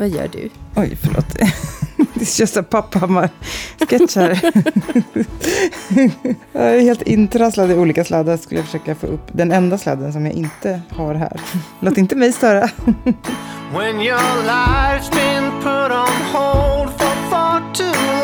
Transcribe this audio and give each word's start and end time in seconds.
Vad 0.00 0.08
gör 0.08 0.28
du? 0.32 0.50
Oj, 0.74 0.96
förlåt. 1.02 1.26
Det 2.14 2.20
är 2.20 2.40
just 2.40 2.56
a 2.56 2.62
pappa-sketch 2.62 4.16
här. 4.16 4.40
jag 6.52 6.76
är 6.76 6.80
helt 6.80 7.02
intrasslad 7.02 7.70
i 7.70 7.74
olika 7.74 8.04
sladdar. 8.04 8.36
Skulle 8.36 8.60
jag 8.60 8.66
försöka 8.66 8.94
få 8.94 9.06
upp 9.06 9.28
den 9.32 9.52
enda 9.52 9.78
sladden 9.78 10.12
som 10.12 10.26
jag 10.26 10.34
inte 10.34 10.80
har 10.90 11.14
här. 11.14 11.40
Låt 11.80 11.98
inte 11.98 12.16
mig 12.16 12.32
störa. 12.32 12.70
When 13.72 14.00
your 14.00 14.42
life's 14.46 15.10
been 15.10 15.50
put 15.62 15.92
on 15.92 16.24
hold 16.32 16.90
for 16.90 17.30
far 17.30 17.74
too 17.74 17.86
long 17.86 18.19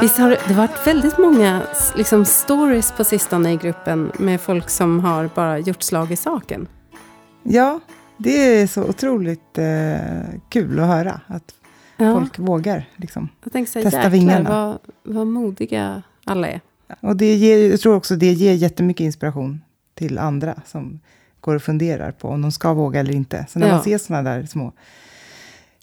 Visst 0.00 0.18
har 0.18 0.30
det, 0.30 0.54
varit 0.54 0.86
väldigt 0.86 1.18
många 1.18 1.62
liksom, 1.96 2.24
stories 2.24 2.92
på 2.92 3.04
sistone 3.04 3.52
i 3.52 3.56
gruppen 3.56 4.12
med 4.18 4.40
folk 4.40 4.70
som 4.70 5.00
har 5.00 5.30
bara 5.34 5.58
gjort 5.58 5.82
slag 5.82 6.12
i 6.12 6.16
saken. 6.16 6.68
Ja, 7.42 7.80
det 8.16 8.60
är 8.60 8.66
så 8.66 8.82
otroligt 8.84 9.58
eh, 9.58 9.96
kul 10.48 10.80
att 10.80 10.86
höra. 10.86 11.20
Att 11.26 11.54
Ja. 11.96 12.14
folk 12.14 12.38
vågar 12.38 12.88
liksom. 12.96 13.28
Jag 13.44 13.52
tänkte 13.52 13.72
säga, 13.72 13.82
Testa 13.82 13.96
jäklar 13.98 14.10
vingarna. 14.10 14.50
vad, 14.50 14.78
vad 15.16 15.26
modiga 15.26 16.02
alla 16.24 16.48
är. 16.48 16.60
Och 17.00 17.16
det 17.16 17.34
ger, 17.34 17.70
jag 17.70 17.80
tror 17.80 17.94
också 17.94 18.16
det 18.16 18.32
ger 18.32 18.52
jättemycket 18.54 19.04
inspiration 19.04 19.60
till 19.94 20.18
andra 20.18 20.54
som 20.66 21.00
går 21.40 21.54
och 21.54 21.62
funderar 21.62 22.10
på 22.12 22.28
om 22.28 22.42
de 22.42 22.52
ska 22.52 22.72
våga 22.72 23.00
eller 23.00 23.14
inte. 23.14 23.46
Så 23.48 23.58
när 23.58 23.66
Ja. 23.68 23.74
man 23.74 23.82
ser 23.84 23.98
sådana 23.98 24.30
där 24.30 24.46
små 24.46 24.72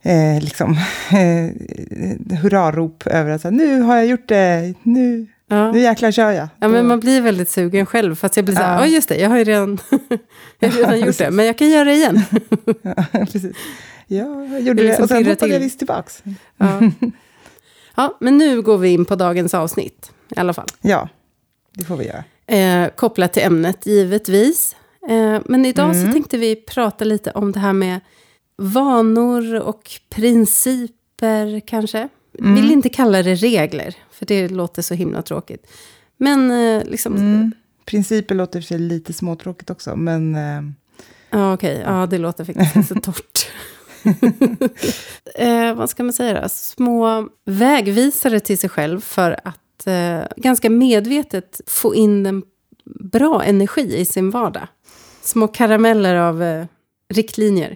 eh, 0.07 0.41
liksom, 0.43 0.71
eh, 1.11 2.37
hurrarop 2.41 3.07
över 3.07 3.31
att 3.31 3.43
nu 3.53 3.81
har 3.81 3.95
jag 3.95 4.05
gjort 4.05 4.27
det, 4.27 4.73
nu, 4.83 5.27
Ja. 5.49 5.71
nu 5.71 5.79
jäklar 5.79 6.11
kör 6.11 6.31
jag. 6.31 6.47
Ja, 6.59 6.67
men 6.67 6.87
man 6.87 6.99
blir 6.99 7.21
väldigt 7.21 7.49
sugen 7.49 7.85
själv. 7.85 8.15
Fast 8.15 8.35
jag 8.35 8.45
blir 8.45 8.55
så 8.55 8.61
här, 8.61 8.73
ja 8.75 8.85
Ja. 8.85 8.87
just 8.87 9.09
det, 9.09 9.15
jag 9.17 9.29
har 9.29 9.37
ju 9.37 9.43
redan, 9.43 9.77
jag 10.59 10.69
har 10.69 10.77
redan 10.77 10.99
gjort 11.07 11.17
det. 11.17 11.31
Men 11.31 11.45
jag 11.45 11.57
kan 11.57 11.69
göra 11.69 11.83
det 11.83 11.93
igen. 11.93 12.21
ja, 12.81 13.25
precis. 13.25 13.55
Ja, 14.07 14.25
jag 14.45 14.61
gjorde 14.61 14.73
Det 14.73 14.83
det, 14.83 14.87
liksom 14.87 15.03
och 15.03 15.09
sen 15.09 15.25
hoppade 15.25 15.53
jag 15.53 15.59
visst 15.59 15.77
tillbaks. 15.77 16.23
Ja. 16.57 16.81
ja, 17.95 18.17
men 18.19 18.37
nu 18.37 18.61
går 18.61 18.77
vi 18.77 18.89
in 18.89 19.05
på 19.05 19.15
dagens 19.15 19.53
avsnitt 19.53 20.11
i 20.35 20.39
alla 20.39 20.53
fall. 20.53 20.67
Ja, 20.81 21.09
det 21.73 21.83
får 21.83 21.97
vi 21.97 22.05
göra. 22.07 22.23
Eh, 22.85 22.89
kopplat 22.95 23.33
till 23.33 23.43
ämnet 23.43 23.85
givetvis. 23.85 24.75
Eh, 25.09 25.41
men 25.45 25.65
idag 25.65 25.95
så 25.95 26.11
tänkte 26.11 26.37
vi 26.37 26.55
prata 26.55 27.05
lite 27.05 27.31
om 27.31 27.51
det 27.51 27.59
här 27.59 27.73
med 27.73 27.99
vanor 28.57 29.59
och 29.59 29.91
principer 30.09 31.59
kanske. 31.59 32.09
Vill 32.31 32.71
inte 32.71 32.89
kalla 32.89 33.23
det 33.23 33.35
regler, 33.35 33.95
för 34.11 34.25
det 34.25 34.47
låter 34.47 34.81
så 34.81 34.93
himla 34.93 35.21
tråkigt. 35.21 35.67
Men 36.17 36.51
eh, 36.51 36.83
liksom, 36.85 37.15
Mm. 37.15 37.51
Principer 37.85 38.35
låter 38.35 38.61
för 38.61 38.67
sig 38.67 38.79
lite 38.79 39.13
småtråkigt 39.13 39.69
också, 39.69 39.95
men 39.95 40.35
eh, 40.35 40.61
ja 41.29 41.53
okej, 41.53 41.81
ja 41.85 42.05
det 42.05 42.17
låter 42.17 42.45
faktiskt 42.45 42.87
så 42.87 42.95
torrt. 43.01 43.47
eh, 45.35 45.73
vad 45.73 45.89
ska 45.89 46.03
man 46.03 46.13
säga 46.13 46.41
då? 46.41 46.49
Små 46.49 47.29
vägvisare 47.45 48.39
till 48.39 48.57
sig 48.57 48.69
själv 48.69 49.01
för 49.01 49.39
att 49.43 49.87
eh, 49.87 50.19
ganska 50.37 50.69
medvetet 50.69 51.61
få 51.67 51.95
in 51.95 52.25
en 52.25 52.43
bra 52.85 53.43
energi 53.43 53.97
i 53.97 54.05
sin 54.05 54.29
vardag. 54.29 54.67
Små 55.21 55.47
karameller 55.47 56.15
av 56.15 56.43
eh, 56.43 56.65
riktlinjer. 57.13 57.75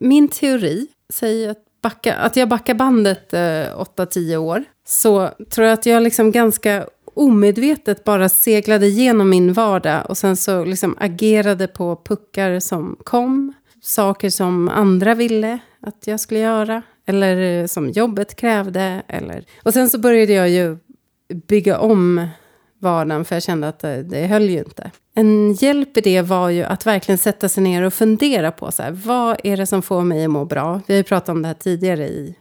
Min 0.00 0.28
teori 0.28 0.86
säger 1.12 1.50
att, 1.50 1.58
backa, 1.82 2.14
att 2.14 2.36
jag 2.36 2.48
backar 2.48 2.74
bandet 2.74 3.34
eh, 3.34 3.38
8-10 3.38 4.36
år. 4.36 4.64
Så 4.86 5.30
tror 5.50 5.66
jag 5.66 5.74
att 5.74 5.86
jag 5.86 6.02
liksom 6.02 6.32
ganska 6.32 6.86
omedvetet 7.14 8.04
bara 8.04 8.28
seglade 8.28 8.86
igenom 8.86 9.30
min 9.30 9.52
vardag 9.52 10.06
och 10.08 10.18
sen 10.18 10.36
så 10.36 10.64
liksom 10.64 10.96
agerade 11.00 11.66
på 11.66 12.02
puckar 12.04 12.60
som 12.60 12.96
kom. 13.04 13.52
Saker 13.82 14.30
som 14.30 14.68
andra 14.68 15.14
ville 15.14 15.58
att 15.80 16.06
jag 16.06 16.20
skulle 16.20 16.40
göra. 16.40 16.82
Eller 17.06 17.60
eh, 17.60 17.66
som 17.66 17.90
jobbet 17.90 18.36
krävde. 18.36 19.02
Eller... 19.08 19.44
Och 19.62 19.72
sen 19.72 19.90
så 19.90 19.98
började 19.98 20.32
jag 20.32 20.48
ju 20.48 20.76
bygga 21.48 21.78
om 21.78 22.28
vardagen 22.78 23.24
för 23.24 23.36
jag 23.36 23.42
kände 23.42 23.68
att 23.68 23.78
det, 23.78 24.02
det 24.02 24.26
höll 24.26 24.50
ju 24.50 24.58
inte. 24.58 24.90
En 25.14 25.52
hjälp 25.52 25.96
i 25.96 26.00
det 26.00 26.22
var 26.22 26.48
ju 26.48 26.62
att 26.62 26.86
verkligen 26.86 27.18
sätta 27.18 27.48
sig 27.48 27.62
ner 27.62 27.82
och 27.82 27.94
fundera 27.94 28.52
på 28.52 28.72
så 28.72 28.82
här, 28.82 28.90
vad 28.90 29.36
är 29.44 29.56
det 29.56 29.66
som 29.66 29.82
får 29.82 30.02
mig 30.02 30.24
att 30.24 30.30
må 30.30 30.44
bra? 30.44 30.80
Vi 30.86 30.94
har 30.94 30.98
ju 30.98 31.04
pratat 31.04 31.28
om 31.28 31.42
det 31.42 31.48
här 31.48 31.54
tidigare 31.54 32.08
i 32.08 32.36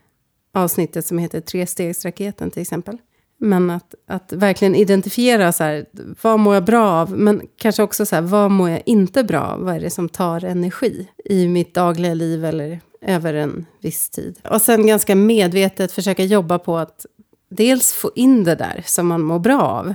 avsnittet 0.54 1.06
som 1.06 1.18
heter 1.18 1.42
Trestegsraketen 1.42 2.52
till 2.52 2.62
exempel. 2.62 2.98
Men 3.40 3.70
att, 3.70 3.96
att 4.08 4.34
verkligen 4.34 4.76
identifiera 4.76 5.52
så 5.52 5.64
här, 5.64 5.86
vad 6.22 6.40
mår 6.40 6.54
jag 6.54 6.66
bra 6.66 6.90
av? 6.90 7.12
Men 7.12 7.42
kanske 7.58 7.84
också 7.84 8.06
så 8.06 8.16
här, 8.16 8.22
vad 8.22 8.52
mår 8.52 8.70
jag 8.70 8.82
inte 8.86 9.24
bra 9.24 9.42
av? 9.42 9.62
Vad 9.62 9.76
är 9.76 9.80
det 9.80 9.90
som 9.90 10.10
tar 10.10 10.46
energi 10.46 11.08
i 11.26 11.48
mitt 11.48 11.74
dagliga 11.74 12.14
liv 12.14 12.46
eller 12.46 12.80
över 13.02 13.34
en 13.34 13.66
viss 13.82 14.10
tid? 14.10 14.40
Och 14.50 14.62
sen 14.62 14.88
ganska 14.88 15.16
medvetet 15.16 15.92
försöka 15.92 16.24
jobba 16.24 16.60
på 16.60 16.78
att 16.78 17.06
dels 17.50 17.94
få 17.94 18.12
in 18.16 18.44
det 18.44 18.56
där 18.56 18.84
som 18.86 19.08
man 19.08 19.22
mår 19.22 19.40
bra 19.40 19.62
av. 19.62 19.94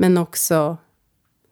Men 0.00 0.18
också 0.18 0.76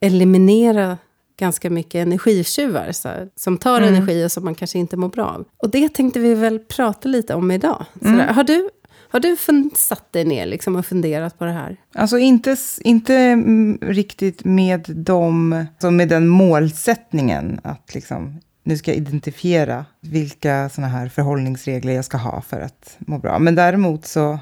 eliminera 0.01 0.99
ganska 1.39 1.71
mycket 1.71 1.95
energitjuvar 1.95 2.93
så 2.93 3.09
här, 3.09 3.29
som 3.37 3.59
tar 3.59 3.81
energi 3.81 4.27
och 4.27 4.33
som 4.33 4.45
man 4.45 4.55
kanske 4.55 4.79
inte 4.79 4.97
mår 4.97 5.09
bra 5.09 5.25
av. 5.25 5.45
Och 5.57 5.71
det 5.71 5.89
tänkte 5.89 6.21
vi 6.21 6.35
väl 6.35 6.59
prata 6.59 7.09
lite 7.09 7.35
om 7.35 7.51
idag. 7.51 7.85
Sådär. 8.01 8.33
Har 8.33 8.45
du, 8.45 8.69
har 9.11 9.21
du 9.21 9.37
satt 9.75 10.13
dig 10.13 10.25
ner 10.25 10.47
liksom 10.47 10.77
och 10.77 10.87
funderat 10.87 11.39
på 11.39 11.45
det 11.45 11.53
här? 11.53 11.77
Alltså 11.95 12.19
inte, 12.19 12.57
inte 12.81 13.15
mm, 13.17 13.79
riktigt 13.83 14.45
med, 14.45 14.85
dem, 14.89 15.67
alltså 15.73 15.91
med 15.91 16.09
den 16.09 16.29
målsättningen 16.29 17.61
att 17.65 17.95
liksom, 17.95 18.41
nu 18.65 18.77
ska 18.77 18.91
jag 18.91 18.99
identifiera 18.99 19.85
vilka 20.01 20.69
såna 20.69 20.89
här 20.89 21.09
förhållningsregler 21.09 21.93
jag 21.93 22.05
ska 22.05 22.17
ha 22.17 22.41
för 22.41 22.61
att 22.61 22.97
må 22.99 23.19
bra. 23.19 23.39
Men 23.39 23.55
däremot 23.55 24.07
så 24.07 24.39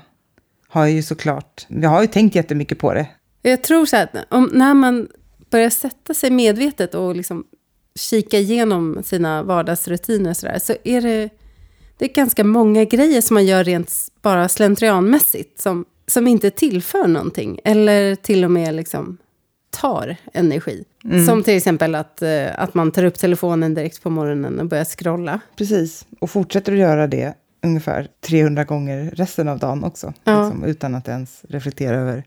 har 0.68 0.82
jag 0.82 0.90
ju 0.90 1.02
såklart, 1.02 1.66
jag 1.68 1.90
har 1.90 2.02
ju 2.02 2.08
tänkt 2.08 2.34
jättemycket 2.34 2.78
på 2.78 2.94
det. 2.94 3.06
Jag 3.50 3.62
tror 3.62 3.86
så 3.86 3.96
här, 3.96 4.04
att 4.04 4.26
om, 4.28 4.50
när 4.52 4.74
man 4.74 5.08
börjar 5.50 5.70
sätta 5.70 6.14
sig 6.14 6.30
medvetet 6.30 6.94
och 6.94 7.16
liksom 7.16 7.44
kika 7.94 8.38
igenom 8.38 9.02
sina 9.04 9.42
vardagsrutiner 9.42 10.34
så, 10.34 10.46
där, 10.46 10.58
så 10.58 10.74
är 10.84 11.02
det, 11.02 11.28
det 11.98 12.04
är 12.04 12.14
ganska 12.14 12.44
många 12.44 12.84
grejer 12.84 13.20
som 13.20 13.34
man 13.34 13.46
gör 13.46 13.64
rent 13.64 13.92
bara 14.22 14.48
slentrianmässigt 14.48 15.60
som, 15.60 15.84
som 16.06 16.26
inte 16.26 16.50
tillför 16.50 17.06
någonting. 17.06 17.60
Eller 17.64 18.14
till 18.14 18.44
och 18.44 18.50
med 18.50 18.74
liksom 18.74 19.18
tar 19.70 20.16
energi. 20.32 20.84
Som 21.26 21.42
till 21.42 21.56
exempel 21.56 21.94
att, 21.94 22.22
eh, 22.22 22.46
att 22.60 22.74
man 22.74 22.92
tar 22.92 23.04
upp 23.04 23.18
telefonen 23.18 23.74
direkt 23.74 24.02
på 24.02 24.10
morgonen 24.10 24.60
och 24.60 24.66
börjar 24.66 24.84
scrolla. 24.84 25.40
Precis, 25.56 26.06
och 26.20 26.30
fortsätter 26.30 26.72
att 26.72 26.78
göra 26.78 27.06
det 27.06 27.34
ungefär 27.62 28.08
300 28.20 28.64
gånger 28.64 29.10
resten 29.10 29.48
av 29.48 29.58
dagen 29.58 29.84
också. 29.84 30.12
Ja. 30.24 30.42
Liksom, 30.44 30.64
utan 30.64 30.94
att 30.94 31.08
ens 31.08 31.44
reflektera 31.48 31.96
över 31.96 32.24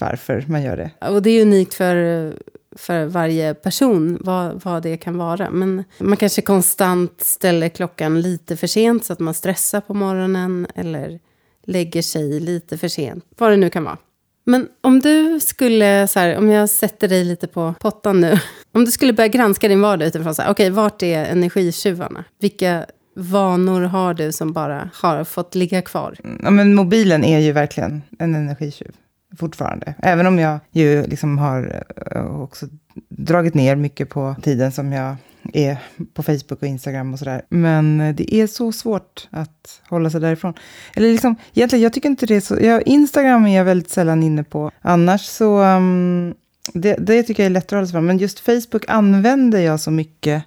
varför 0.00 0.44
man 0.48 0.62
gör 0.62 0.76
det. 0.76 1.08
Och 1.08 1.22
det 1.22 1.30
är 1.30 1.42
unikt 1.42 1.74
för, 1.74 2.32
för 2.76 3.04
varje 3.04 3.54
person 3.54 4.18
vad, 4.20 4.62
vad 4.64 4.82
det 4.82 4.96
kan 4.96 5.18
vara. 5.18 5.50
Men 5.50 5.84
man 5.98 6.16
kanske 6.16 6.42
konstant 6.42 7.20
ställer 7.20 7.68
klockan 7.68 8.20
lite 8.20 8.56
för 8.56 8.66
sent 8.66 9.04
så 9.04 9.12
att 9.12 9.20
man 9.20 9.34
stressar 9.34 9.80
på 9.80 9.94
morgonen. 9.94 10.66
Eller 10.74 11.20
lägger 11.66 12.02
sig 12.02 12.40
lite 12.40 12.78
för 12.78 12.88
sent. 12.88 13.24
Vad 13.38 13.50
det 13.50 13.56
nu 13.56 13.70
kan 13.70 13.84
vara. 13.84 13.98
Men 14.44 14.68
om 14.80 15.00
du 15.00 15.40
skulle, 15.40 16.08
så 16.08 16.18
här, 16.18 16.36
om 16.36 16.50
jag 16.50 16.70
sätter 16.70 17.08
dig 17.08 17.24
lite 17.24 17.46
på 17.46 17.74
pottan 17.80 18.20
nu. 18.20 18.38
Om 18.72 18.84
du 18.84 18.90
skulle 18.90 19.12
börja 19.12 19.28
granska 19.28 19.68
din 19.68 19.80
vardag 19.80 20.08
utifrån 20.08 20.34
så 20.34 20.42
här, 20.42 20.50
okej, 20.50 20.70
vart 20.70 21.02
är 21.02 21.24
energitjuvarna? 21.24 22.24
Vilka 22.40 22.86
vanor 23.16 23.80
har 23.80 24.14
du 24.14 24.32
som 24.32 24.52
bara 24.52 24.90
har 24.94 25.24
fått 25.24 25.54
ligga 25.54 25.82
kvar? 25.82 26.16
Ja, 26.42 26.50
men 26.50 26.74
mobilen 26.74 27.24
är 27.24 27.38
ju 27.38 27.52
verkligen 27.52 28.02
en 28.18 28.34
energitjuv 28.34 28.92
fortfarande. 29.38 29.94
Även 29.98 30.26
om 30.26 30.38
jag 30.38 30.58
ju 30.70 31.06
liksom 31.06 31.38
har 31.38 31.84
eh, 32.14 32.40
också 32.40 32.66
dragit 33.08 33.54
ner 33.54 33.76
mycket 33.76 34.08
på 34.08 34.34
tiden 34.42 34.72
som 34.72 34.92
jag 34.92 35.16
är 35.52 35.78
på 36.14 36.22
Facebook 36.22 36.62
och 36.62 36.66
Instagram 36.66 37.12
och 37.12 37.18
sådär. 37.18 37.42
Men 37.48 38.00
eh, 38.00 38.14
det 38.14 38.34
är 38.34 38.46
så 38.46 38.72
svårt 38.72 39.28
att 39.30 39.80
hålla 39.88 40.10
sig 40.10 40.20
därifrån. 40.20 40.54
Eller 40.94 41.12
liksom, 41.12 41.36
egentligen, 41.54 41.82
jag 41.82 41.92
tycker 41.92 42.08
inte 42.08 42.26
det 42.26 42.36
är 42.36 42.40
så... 42.40 42.58
Ja, 42.60 42.80
Instagram 42.80 43.46
är 43.46 43.56
jag 43.56 43.64
väldigt 43.64 43.90
sällan 43.90 44.22
inne 44.22 44.44
på. 44.44 44.70
Annars 44.80 45.20
så... 45.20 45.62
Um, 45.62 46.34
det, 46.74 46.94
det 46.94 47.22
tycker 47.22 47.42
jag 47.42 47.50
är 47.50 47.54
lättare 47.54 47.66
att 47.66 47.80
hålla 47.80 47.86
sig 47.86 47.92
från. 47.92 48.06
Men 48.06 48.18
just 48.18 48.40
Facebook 48.40 48.84
använder 48.88 49.60
jag 49.60 49.80
så 49.80 49.90
mycket 49.90 50.44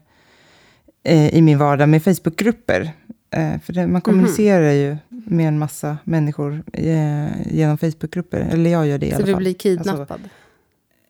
eh, 1.03 1.36
i 1.36 1.41
min 1.41 1.57
vardag 1.57 1.89
med 1.89 2.03
Facebookgrupper. 2.03 2.91
Eh, 3.33 3.59
för 3.59 3.74
det, 3.74 3.88
man 3.88 4.01
kommunicerar 4.01 4.62
mm. 4.62 4.75
ju 4.75 4.97
med 5.09 5.47
en 5.47 5.59
massa 5.59 5.97
människor 6.03 6.63
eh, 6.74 7.53
genom 7.53 7.77
Facebookgrupper. 7.77 8.39
Eller 8.39 8.69
jag 8.69 8.88
gör 8.88 8.97
det 8.97 9.06
i 9.06 9.09
så 9.09 9.15
alla 9.15 9.25
fall. 9.25 9.33
Så 9.33 9.38
du 9.38 9.44
blir 9.44 9.53
kidnappad? 9.53 10.12
Alltså, 10.12 10.30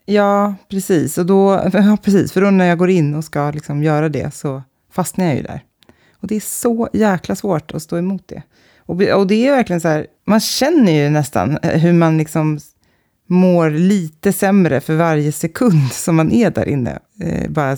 Ja, 0.06 0.56
precis. 0.70 1.18
Och 1.18 1.26
då, 1.26 1.70
ja, 1.74 1.98
precis. 2.04 2.32
För 2.32 2.42
då 2.42 2.52
när 2.52 2.66
jag 2.66 2.78
går 2.78 2.90
in 2.90 3.16
och 3.16 3.24
ska 3.24 3.52
liksom 3.52 3.84
göra 3.84 4.10
det 4.10 4.34
så 4.34 4.64
fastnar 4.92 5.26
jag 5.26 5.36
ju 5.36 5.42
där. 5.42 5.64
Och 6.12 6.28
det 6.28 6.36
är 6.36 6.40
så 6.40 6.90
jäkla 6.94 7.36
svårt 7.36 7.72
att 7.72 7.82
stå 7.82 7.98
emot 7.98 8.28
det. 8.28 8.44
Och, 8.78 9.02
och 9.02 9.28
det 9.28 9.48
är 9.48 9.52
verkligen 9.52 9.82
så 9.82 9.88
här, 9.88 10.08
man 10.26 10.40
känner 10.40 10.92
ju 10.92 11.10
nästan 11.10 11.58
eh, 11.64 11.80
hur 11.80 11.94
man 11.94 12.18
liksom 12.18 12.60
mår 13.28 13.70
lite 13.70 14.34
sämre 14.34 14.82
för 14.82 14.96
varje 14.96 15.32
sekund 15.32 15.92
som 15.92 16.16
man 16.16 16.32
är 16.32 16.52
där 16.52 16.70
inne. 16.70 17.00
Eh, 17.22 17.50
bara 17.50 17.76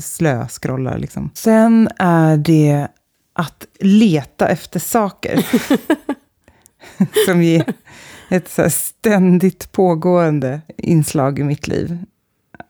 slö-scrollar 0.00 0.98
liksom. 0.98 1.30
Sen 1.34 1.88
är 1.98 2.36
det 2.36 2.88
att 3.32 3.66
leta 3.80 4.48
efter 4.48 4.80
saker. 4.80 5.46
som 7.26 7.42
ger 7.42 7.64
ett 8.28 8.48
så 8.48 8.70
ständigt 8.70 9.72
pågående 9.72 10.60
inslag 10.76 11.38
i 11.38 11.42
mitt 11.42 11.68
liv. 11.68 11.98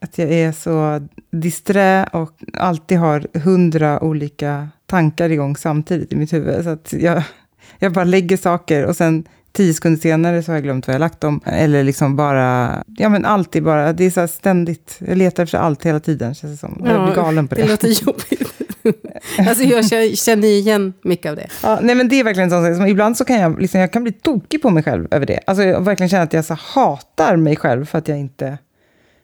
Att 0.01 0.19
jag 0.19 0.33
är 0.33 0.53
så 0.53 1.07
disträ 1.31 2.09
och 2.13 2.33
alltid 2.55 2.99
har 2.99 3.39
hundra 3.39 4.03
olika 4.03 4.69
tankar 4.87 5.31
igång 5.31 5.57
samtidigt 5.57 6.13
i 6.13 6.17
mitt 6.17 6.33
huvud. 6.33 6.65
Så 6.65 6.71
att 6.71 6.93
jag, 6.93 7.23
jag 7.79 7.93
bara 7.93 8.05
lägger 8.05 8.37
saker 8.37 8.85
och 8.85 8.97
sen 8.97 9.25
tio 9.53 9.75
sekunder 9.75 10.01
senare 10.01 10.43
så 10.43 10.53
har 10.53 10.57
jag 10.57 10.65
glömt 10.65 10.87
vad 10.87 10.95
jag 10.95 11.01
lagt 11.01 11.21
dem. 11.21 11.41
Eller 11.45 11.85
liksom 11.85 12.17
bara, 12.17 12.83
ja 12.87 13.09
men 13.09 13.25
alltid 13.25 13.63
bara, 13.63 13.93
det 13.93 14.05
är 14.05 14.11
så 14.11 14.29
ständigt, 14.29 14.99
jag 15.07 15.19
letar 15.19 15.43
efter 15.43 15.59
allt 15.59 15.87
hela 15.87 16.01
tiden 16.01 16.35
känns 16.35 16.53
det 16.53 16.57
som. 16.57 16.83
Ja, 16.85 16.93
jag 16.93 17.05
blir 17.05 17.15
galen 17.15 17.49
på 17.49 17.55
det. 17.55 17.63
Det 17.63 17.69
låter 17.69 18.07
jobbigt. 18.07 18.62
alltså 19.49 19.65
jag 19.65 19.85
känner 20.19 20.49
igen 20.49 20.93
mycket 21.03 21.31
av 21.31 21.37
det. 21.37 21.49
Ja, 21.63 21.79
nej 21.83 21.95
men 21.95 22.09
det 22.09 22.21
är 22.21 22.25
verkligen 22.25 22.51
sånt 22.51 22.77
som 22.77 22.87
ibland 22.87 23.17
så 23.17 23.25
kan 23.25 23.41
jag, 23.41 23.61
liksom, 23.61 23.81
jag 23.81 23.93
kan 23.93 24.03
bli 24.03 24.13
tokig 24.13 24.63
på 24.63 24.71
mig 24.71 24.83
själv 24.83 25.09
över 25.11 25.27
det. 25.27 25.41
Alltså 25.47 25.65
jag 25.65 25.85
verkligen 25.85 26.09
känner 26.09 26.25
att 26.25 26.33
jag 26.33 26.45
så 26.45 26.55
hatar 26.55 27.37
mig 27.37 27.57
själv 27.57 27.85
för 27.85 27.99
att 27.99 28.09
jag 28.09 28.19
inte, 28.19 28.59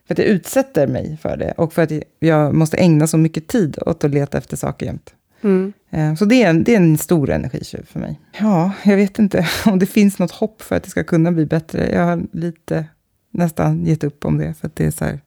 för 0.06 0.14
att 0.14 0.18
jag 0.18 0.26
utsätter 0.26 0.86
mig 0.86 1.18
för 1.22 1.36
det. 1.36 1.52
Och 1.56 1.72
för 1.72 1.82
att 1.82 1.92
jag 2.18 2.54
måste 2.54 2.76
ägna 2.76 3.06
så 3.06 3.18
mycket 3.18 3.46
tid 3.46 3.78
åt 3.86 4.04
att 4.04 4.10
leta 4.10 4.38
efter 4.38 4.56
saker 4.56 4.86
jämt. 4.86 5.14
Mm. 5.42 5.72
Eh, 5.90 6.14
så 6.14 6.24
det 6.24 6.42
är, 6.42 6.50
en, 6.50 6.64
det 6.64 6.72
är 6.72 6.76
en 6.76 6.98
stor 6.98 7.30
energitjuv 7.30 7.86
för 7.86 8.00
mig. 8.00 8.20
Ja, 8.40 8.72
jag 8.84 8.96
vet 8.96 9.18
inte 9.18 9.48
om 9.66 9.78
det 9.78 9.86
finns 9.86 10.18
något 10.18 10.32
hopp 10.32 10.62
för 10.62 10.76
att 10.76 10.82
det 10.82 10.90
ska 10.90 11.04
kunna 11.04 11.32
bli 11.32 11.46
bättre. 11.46 11.90
Jag 11.92 12.04
har 12.04 12.22
lite 12.32 12.84
nästan 13.30 13.86
gett 13.86 14.04
upp 14.04 14.24
om 14.24 14.38
det. 14.38 14.54
För 14.54 14.66
att 14.66 14.76
det 14.76 14.84
är 14.84 14.90
så 14.90 15.04
här, 15.04 15.20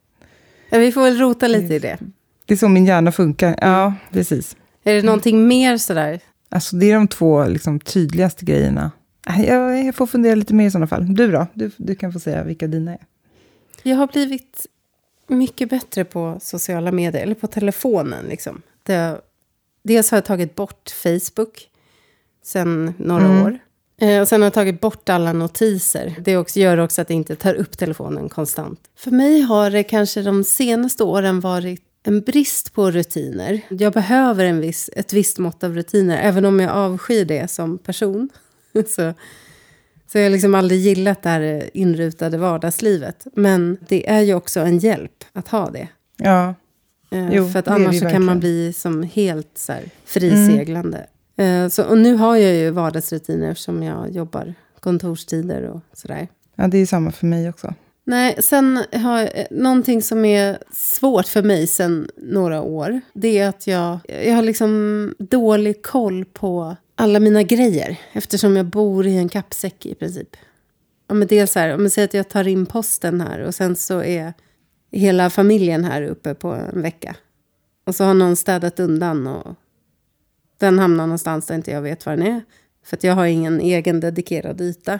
ja, 0.69 0.77
vi 0.77 0.92
får 0.92 1.01
väl 1.01 1.18
rota 1.18 1.48
lite 1.48 1.75
i 1.75 1.80
det. 1.80 1.98
Det 2.51 2.56
är 2.56 2.57
så 2.57 2.69
min 2.69 2.86
hjärna 2.86 3.12
funkar. 3.12 3.56
Ja, 3.62 3.94
precis. 4.12 4.56
Är 4.83 4.94
det 4.94 5.01
någonting 5.01 5.48
mer 5.48 5.77
sådär? 5.77 6.19
Alltså 6.50 6.75
det 6.75 6.92
är 6.92 6.94
de 6.94 7.07
två 7.07 7.45
liksom, 7.45 7.80
tydligaste 7.80 8.45
grejerna. 8.45 8.92
Äh, 9.27 9.45
jag, 9.45 9.86
jag 9.86 9.95
får 9.95 10.07
fundera 10.07 10.36
lite 10.36 10.53
mer 10.53 10.68
i 10.68 10.71
sådana 10.71 10.88
fall. 10.88 11.15
Du 11.15 11.31
då? 11.31 11.48
Du, 11.53 11.71
du 11.77 11.95
kan 11.95 12.13
få 12.13 12.19
säga 12.19 12.44
vilka 12.44 12.68
dina 12.68 12.92
är. 12.92 13.00
Jag 13.83 13.98
har 13.98 14.07
blivit 14.07 14.68
mycket 15.27 15.69
bättre 15.69 16.03
på 16.03 16.38
sociala 16.42 16.92
medier, 16.92 17.24
eller 17.24 17.36
på 17.36 17.48
telefonen. 17.48 18.25
Liksom. 18.25 18.62
Det, 18.83 19.21
dels 19.83 20.12
har 20.12 20.18
jag 20.18 20.25
tagit 20.25 20.56
bort 20.56 20.89
Facebook 21.03 21.69
sen 22.44 22.94
några 22.98 23.25
mm. 23.25 23.44
år. 23.44 23.59
Eh, 24.01 24.21
och 24.21 24.27
sen 24.27 24.42
har 24.42 24.45
jag 24.45 24.53
tagit 24.53 24.81
bort 24.81 25.09
alla 25.09 25.33
notiser. 25.33 26.15
Det 26.19 26.38
också, 26.38 26.59
gör 26.59 26.77
också 26.77 27.01
att 27.01 27.09
jag 27.09 27.18
inte 27.18 27.36
tar 27.36 27.53
upp 27.53 27.77
telefonen 27.77 28.30
konstant. 28.30 28.80
För 28.95 29.12
mig 29.12 29.42
har 29.42 29.69
det 29.69 29.83
kanske 29.83 30.21
de 30.21 30.44
senaste 30.44 31.03
åren 31.03 31.39
varit 31.39 31.88
en 32.03 32.21
brist 32.21 32.74
på 32.74 32.92
rutiner. 32.92 33.62
Jag 33.69 33.94
behöver 33.94 34.45
en 34.45 34.59
viss, 34.59 34.89
ett 34.95 35.13
visst 35.13 35.38
mått 35.38 35.63
av 35.63 35.75
rutiner, 35.75 36.18
även 36.18 36.45
om 36.45 36.59
jag 36.59 36.71
avskyr 36.71 37.25
det 37.25 37.51
som 37.51 37.77
person. 37.77 38.30
så, 38.74 39.13
så 40.07 40.18
jag 40.18 40.24
har 40.24 40.30
liksom 40.30 40.56
aldrig 40.56 40.80
gillat 40.80 41.24
det 41.24 41.30
här 41.30 41.69
inrutade 41.74 42.38
vardagslivet. 42.38 43.27
Men 43.33 43.77
det 43.88 44.09
är 44.09 44.21
ju 44.21 44.33
också 44.33 44.59
en 44.59 44.77
hjälp 44.77 45.24
att 45.33 45.48
ha 45.48 45.69
det. 45.69 45.88
Ja. 46.18 46.56
Eh, 47.12 47.36
jo, 47.36 47.50
för 47.50 47.59
att 47.59 47.68
annars 47.68 48.00
så 48.00 48.09
kan 48.09 48.24
man 48.24 48.39
bli 48.39 48.74
som 48.74 49.03
helt 49.03 49.51
så 49.56 49.71
här, 49.71 49.83
friseglande. 50.06 51.07
Mm. 51.38 51.63
Eh, 51.63 51.69
så, 51.69 51.83
och 51.83 51.98
nu 51.98 52.15
har 52.15 52.36
jag 52.36 52.56
ju 52.56 52.69
vardagsrutiner 52.69 53.51
eftersom 53.51 53.83
jag 53.83 54.12
jobbar 54.12 54.53
kontorstider 54.80 55.63
och 55.63 55.81
sådär. 55.94 56.27
Ja, 56.56 56.68
det 56.68 56.77
är 56.77 56.86
samma 56.86 57.12
för 57.12 57.25
mig 57.25 57.50
också. 57.50 57.74
Nej, 58.12 58.36
sen 58.40 58.84
har 58.94 59.19
jag, 59.19 59.38
eh, 59.40 59.46
någonting 59.52 60.02
som 60.02 60.25
är 60.25 60.58
svårt 60.72 61.28
för 61.28 61.44
mig 61.44 61.68
sen 61.68 62.10
några 62.18 62.62
år. 62.62 63.02
Det 63.13 63.40
är 63.40 63.50
att 63.50 63.68
jag, 63.68 64.00
jag 64.25 64.36
har 64.36 64.42
liksom 64.42 65.13
dålig 65.19 65.81
koll 65.81 66.25
på 66.25 66.75
alla 66.96 67.19
mina 67.19 67.44
grejer. 67.44 67.98
Eftersom 68.13 68.56
jag 68.56 68.66
bor 68.66 69.08
i 69.08 69.18
en 69.18 69.30
kappsäck 69.30 69.86
i 69.86 69.96
princip. 69.96 70.36
Ja, 71.08 71.13
men 71.13 71.28
dels 71.28 71.56
här, 71.56 71.74
om 71.74 71.81
man 71.81 71.90
säger 71.90 72.08
att 72.08 72.13
jag 72.13 72.30
tar 72.30 72.48
in 72.48 72.66
posten 72.66 73.22
här 73.22 73.40
och 73.40 73.56
sen 73.56 73.75
så 73.75 74.04
är 74.04 74.34
hela 74.92 75.30
familjen 75.30 75.84
här 75.84 76.02
uppe 76.02 76.34
på 76.34 76.54
en 76.54 76.81
vecka. 76.81 77.16
Och 77.86 77.96
så 77.96 78.04
har 78.04 78.13
någon 78.13 78.36
städat 78.36 78.80
undan 78.80 79.28
och 79.28 79.56
den 80.58 80.80
hamnar 80.80 81.08
någonstans 81.08 81.46
där 81.46 81.56
inte 81.56 81.72
jag 81.72 81.81
vet 81.81 82.06
var 82.06 82.18
den 82.18 82.28
är. 82.28 82.42
För 82.86 82.98
att 82.98 83.04
jag 83.04 83.16
har 83.16 83.25
ingen 83.25 83.62
egen 83.62 84.00
dedikerad 84.00 84.62
yta 84.62 85.00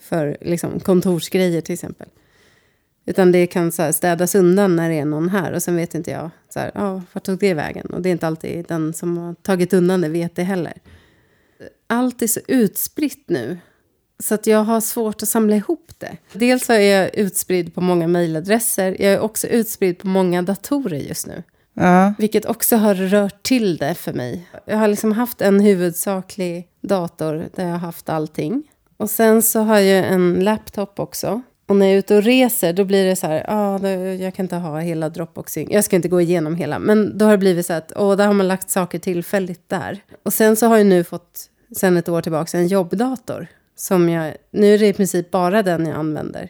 för 0.00 0.36
liksom, 0.40 0.80
kontorsgrejer 0.80 1.60
till 1.60 1.72
exempel. 1.72 2.08
Utan 3.06 3.32
det 3.32 3.46
kan 3.46 3.72
så 3.72 3.82
här, 3.82 3.92
städas 3.92 4.34
undan 4.34 4.76
när 4.76 4.88
det 4.88 4.98
är 4.98 5.04
någon 5.04 5.28
här 5.28 5.52
och 5.52 5.62
sen 5.62 5.76
vet 5.76 5.94
inte 5.94 6.10
jag, 6.10 6.30
så 6.48 6.60
här, 6.60 6.70
ah, 6.74 7.02
vart 7.12 7.24
tog 7.24 7.38
det 7.38 7.54
vägen? 7.54 7.86
Och 7.86 8.02
det 8.02 8.08
är 8.08 8.10
inte 8.10 8.26
alltid 8.26 8.64
den 8.68 8.94
som 8.94 9.18
har 9.18 9.34
tagit 9.34 9.72
undan 9.72 10.00
det 10.00 10.08
vet 10.08 10.36
det 10.36 10.42
heller. 10.42 10.74
Allt 11.86 12.22
är 12.22 12.26
så 12.26 12.40
utspritt 12.48 13.24
nu. 13.28 13.58
Så 14.18 14.34
att 14.34 14.46
jag 14.46 14.64
har 14.64 14.80
svårt 14.80 15.22
att 15.22 15.28
samla 15.28 15.56
ihop 15.56 15.92
det. 15.98 16.16
Dels 16.32 16.64
så 16.64 16.72
är 16.72 17.00
jag 17.00 17.14
utspridd 17.14 17.74
på 17.74 17.80
många 17.80 18.08
mejladresser. 18.08 18.96
Jag 19.02 19.12
är 19.12 19.20
också 19.20 19.46
utspridd 19.46 19.98
på 19.98 20.06
många 20.06 20.42
datorer 20.42 20.98
just 20.98 21.26
nu. 21.26 21.42
Ja. 21.74 22.14
Vilket 22.18 22.44
också 22.44 22.76
har 22.76 22.94
rört 22.94 23.42
till 23.42 23.76
det 23.76 23.94
för 23.94 24.12
mig. 24.12 24.48
Jag 24.64 24.76
har 24.76 24.88
liksom 24.88 25.12
haft 25.12 25.40
en 25.40 25.60
huvudsaklig 25.60 26.68
dator 26.80 27.48
där 27.54 27.64
jag 27.64 27.72
har 27.72 27.78
haft 27.78 28.08
allting. 28.08 28.69
Och 29.00 29.10
sen 29.10 29.42
så 29.42 29.60
har 29.60 29.78
jag 29.78 30.06
en 30.06 30.44
laptop 30.44 31.00
också. 31.00 31.42
Och 31.66 31.76
när 31.76 31.86
jag 31.86 31.94
är 31.94 31.98
ute 31.98 32.16
och 32.16 32.22
reser 32.22 32.72
då 32.72 32.84
blir 32.84 33.04
det 33.06 33.16
så 33.16 33.26
här, 33.26 33.44
ah, 33.48 33.88
jag 34.12 34.34
kan 34.34 34.44
inte 34.44 34.56
ha 34.56 34.78
hela 34.78 35.08
Dropboxing. 35.08 35.72
Jag 35.72 35.84
ska 35.84 35.96
inte 35.96 36.08
gå 36.08 36.20
igenom 36.20 36.56
hela, 36.56 36.78
men 36.78 37.18
då 37.18 37.24
har 37.24 37.32
det 37.32 37.38
blivit 37.38 37.66
så 37.66 37.72
att, 37.72 37.92
åh, 37.96 38.16
där 38.16 38.26
har 38.26 38.32
man 38.32 38.48
lagt 38.48 38.70
saker 38.70 38.98
tillfälligt 38.98 39.68
där. 39.68 40.02
Och 40.22 40.32
sen 40.32 40.56
så 40.56 40.66
har 40.66 40.76
jag 40.76 40.86
nu 40.86 41.04
fått, 41.04 41.50
sen 41.76 41.96
ett 41.96 42.08
år 42.08 42.22
tillbaka, 42.22 42.58
en 42.58 42.66
jobbdator. 42.66 43.46
Som 43.76 44.08
jag, 44.08 44.34
nu 44.50 44.74
är 44.74 44.78
det 44.78 44.88
i 44.88 44.92
princip 44.92 45.30
bara 45.30 45.62
den 45.62 45.86
jag 45.86 45.96
använder. 45.96 46.48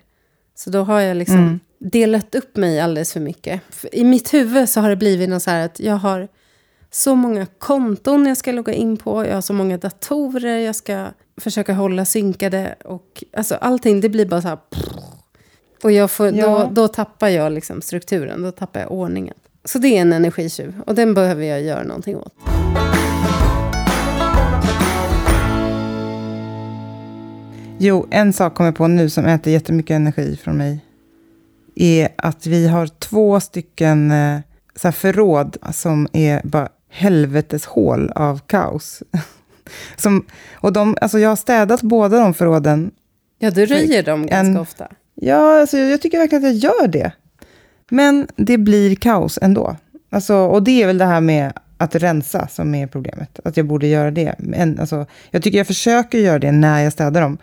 Så 0.55 0.71
då 0.71 0.83
har 0.83 1.01
jag 1.01 1.17
liksom 1.17 1.39
mm. 1.39 1.61
delat 1.79 2.35
upp 2.35 2.57
mig 2.57 2.81
alldeles 2.81 3.13
för 3.13 3.21
mycket. 3.21 3.61
I 3.93 4.05
mitt 4.05 4.35
huvud 4.35 4.69
så 4.69 4.81
har 4.81 4.91
det 4.91 4.97
blivit 4.97 5.29
något 5.29 5.43
så 5.43 5.51
här 5.51 5.65
att 5.65 5.81
jag 5.81 5.97
har 5.97 6.29
så 6.91 7.15
många 7.15 7.47
konton 7.47 8.27
jag 8.27 8.37
ska 8.37 8.53
logga 8.53 8.73
in 8.73 8.97
på. 8.97 9.27
Jag 9.27 9.35
har 9.35 9.41
så 9.41 9.53
många 9.53 9.79
datorer 9.79 10.59
jag 10.59 10.77
ska 10.77 11.07
försöka 11.41 11.73
hålla 11.73 12.05
synkade. 12.05 12.75
Och, 12.85 13.25
alltså, 13.37 13.55
allting 13.55 14.01
det 14.01 14.09
blir 14.09 14.27
bara 14.27 14.43
så 14.43 14.49
här... 14.49 14.59
Och 15.83 15.93
jag 15.93 16.11
får, 16.11 16.27
ja. 16.27 16.47
då, 16.47 16.71
då 16.73 16.89
tappar 16.89 17.29
jag 17.29 17.53
liksom 17.53 17.83
strukturen, 17.83 18.43
då 18.43 18.53
tappar 18.53 18.81
jag 18.81 18.93
ordningen. 18.93 19.35
Så 19.65 19.79
det 19.79 19.89
är 19.89 20.01
en 20.01 20.13
energitjuv 20.13 20.81
och 20.87 20.95
den 20.95 21.15
behöver 21.15 21.45
jag 21.45 21.63
göra 21.63 21.83
någonting 21.83 22.17
åt. 22.17 22.35
Jo, 27.79 28.07
en 28.11 28.33
sak 28.33 28.55
kommer 28.55 28.69
jag 28.69 28.77
på 28.77 28.89
nu 28.89 29.11
som 29.11 29.27
äter 29.27 29.53
jättemycket 29.53 29.95
energi 29.95 30.37
från 30.37 30.57
mig. 30.57 30.85
Är 31.75 32.09
att 32.17 32.47
vi 32.47 32.69
har 32.69 32.87
två 32.87 33.41
stycken 33.41 34.11
eh, 34.11 34.39
så 34.77 34.93
förråd 34.93 35.57
som 35.73 36.09
är 36.13 36.41
bara 36.45 36.69
helvetes 36.89 37.67
hål 37.67 38.11
av 38.15 38.41
kaos. 38.47 39.03
Som, 39.97 40.27
och 40.55 40.73
de, 40.73 40.97
alltså 41.01 41.19
jag 41.19 41.29
har 41.29 41.37
städat 41.37 41.83
båda 41.83 42.21
de 42.21 42.35
förråden. 42.35 42.91
Ja, 43.39 43.51
du 43.51 43.67
röjer 43.67 44.03
dem 44.03 44.27
ganska 44.27 44.39
en, 44.39 44.57
ofta. 44.57 44.89
Ja, 45.15 45.61
alltså 45.61 45.79
jag 45.79 46.03
tycker 46.03 46.19
verkligen 46.19 46.45
att 46.45 46.55
jag 46.55 46.73
gör 46.73 46.89
det. 46.89 47.13
Men 47.91 48.29
det 48.37 48.59
blir 48.59 48.97
kaos 48.97 49.39
ändå. 49.43 49.77
Alltså, 50.11 50.37
och 50.37 50.63
det 50.63 50.83
är 50.83 50.87
väl 50.87 50.99
det 50.99 51.05
här 51.05 51.21
med 51.21 51.53
att 51.77 51.95
rensa 51.95 52.49
som 52.49 52.75
är 52.75 52.87
problemet. 52.87 53.41
Att 53.45 53.57
jag 53.57 53.67
borde 53.67 53.87
göra 53.87 54.11
det. 54.11 54.35
Men, 54.39 54.79
alltså, 54.79 55.07
jag 55.31 55.43
tycker 55.43 55.59
jag 55.59 55.67
försöker 55.67 56.19
göra 56.19 56.39
det 56.39 56.53
när 56.53 56.83
jag 56.83 56.93
städar 56.93 57.21
dem. 57.21 57.39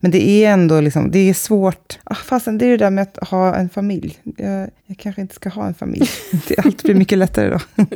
Men 0.00 0.10
det 0.10 0.28
är 0.28 0.52
ändå 0.52 0.80
liksom, 0.80 1.10
det 1.10 1.18
är 1.18 1.34
svårt. 1.34 1.98
Ah, 2.04 2.14
fastän 2.14 2.58
det 2.58 2.66
är 2.66 2.70
det 2.70 2.76
där 2.76 2.90
med 2.90 3.02
att 3.02 3.28
ha 3.28 3.54
en 3.54 3.68
familj. 3.68 4.18
Jag, 4.36 4.70
jag 4.86 4.98
kanske 4.98 5.22
inte 5.22 5.34
ska 5.34 5.48
ha 5.48 5.66
en 5.66 5.74
familj. 5.74 6.08
Det, 6.48 6.58
allt 6.58 6.82
blir 6.82 6.94
mycket 6.94 7.18
lättare 7.18 7.50
då. 7.50 7.58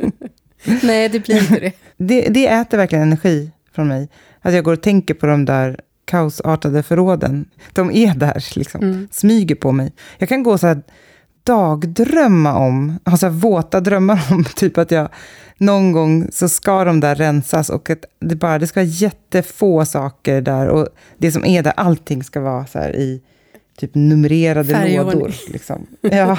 Nej, 0.83 1.09
det 1.09 1.19
blir 1.19 1.41
inte 1.41 1.59
det. 1.59 1.73
det. 1.97 2.27
Det 2.29 2.47
äter 2.47 2.77
verkligen 2.77 3.03
energi 3.03 3.51
från 3.75 3.87
mig. 3.87 4.09
Att 4.41 4.53
jag 4.53 4.63
går 4.63 4.73
och 4.73 4.81
tänker 4.81 5.13
på 5.13 5.25
de 5.25 5.45
där 5.45 5.79
kaosartade 6.05 6.83
förråden. 6.83 7.45
De 7.73 7.91
är 7.91 8.15
där, 8.15 8.45
liksom. 8.55 8.81
Mm. 8.81 9.07
Smyger 9.11 9.55
på 9.55 9.71
mig. 9.71 9.93
Jag 10.17 10.29
kan 10.29 10.43
gå 10.43 10.57
så 10.57 10.67
här 10.67 10.81
dagdrömma 11.43 12.55
om, 12.55 12.99
ha 13.05 13.17
så 13.17 13.25
här 13.25 13.33
våta 13.33 13.79
drömmar 13.79 14.27
om, 14.31 14.43
typ 14.55 14.77
att 14.77 14.91
jag 14.91 15.09
någon 15.57 15.91
gång 15.91 16.27
så 16.31 16.49
ska 16.49 16.83
de 16.83 16.99
där 16.99 17.15
rensas 17.15 17.69
och 17.69 17.89
att 17.89 18.05
det, 18.19 18.35
bara, 18.35 18.59
det 18.59 18.67
ska 18.67 18.79
vara 18.79 18.87
jättefå 18.87 19.85
saker 19.85 20.41
där 20.41 20.67
och 20.67 20.87
det 21.17 21.31
som 21.31 21.45
är 21.45 21.63
där, 21.63 21.73
allting 21.77 22.23
ska 22.23 22.39
vara 22.41 22.65
så 22.65 22.79
här 22.79 22.95
i 22.95 23.21
typ 23.77 23.91
numrerade 23.95 24.73
Färgordning. 24.73 25.19
lådor. 25.19 25.33
Liksom. 25.49 25.87
Ja, 26.01 26.37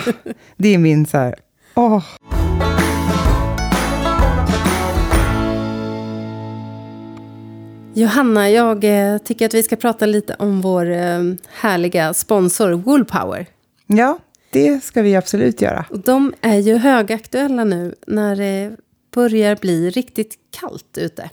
det 0.57 0.75
är 0.75 0.79
min 0.79 1.07
så 1.07 1.19
här, 1.19 1.35
åh. 1.75 2.05
Johanna, 7.97 8.51
jag 8.51 8.85
eh, 8.85 9.19
tycker 9.19 9.47
att 9.47 9.55
vi 9.55 9.63
ska 9.63 9.77
prata 9.77 10.07
lite 10.07 10.37
om 10.39 10.61
vår 10.61 10.91
eh, 10.91 11.23
härliga 11.53 12.15
sponsor 12.15 12.73
Woolpower. 12.73 13.47
Ja, 13.87 14.19
det 14.51 14.85
ska 14.85 15.03
vi 15.03 15.17
absolut 15.17 15.61
göra. 15.61 15.85
de 16.05 16.35
är 16.41 16.59
ju 16.59 16.77
högaktuella 16.77 17.65
nu 17.65 17.95
när 18.07 18.37
det 18.37 18.77
börjar 19.15 19.57
bli 19.57 19.91
riktigt 19.91 20.35
kallt 20.61 20.99
ute. 20.99 21.31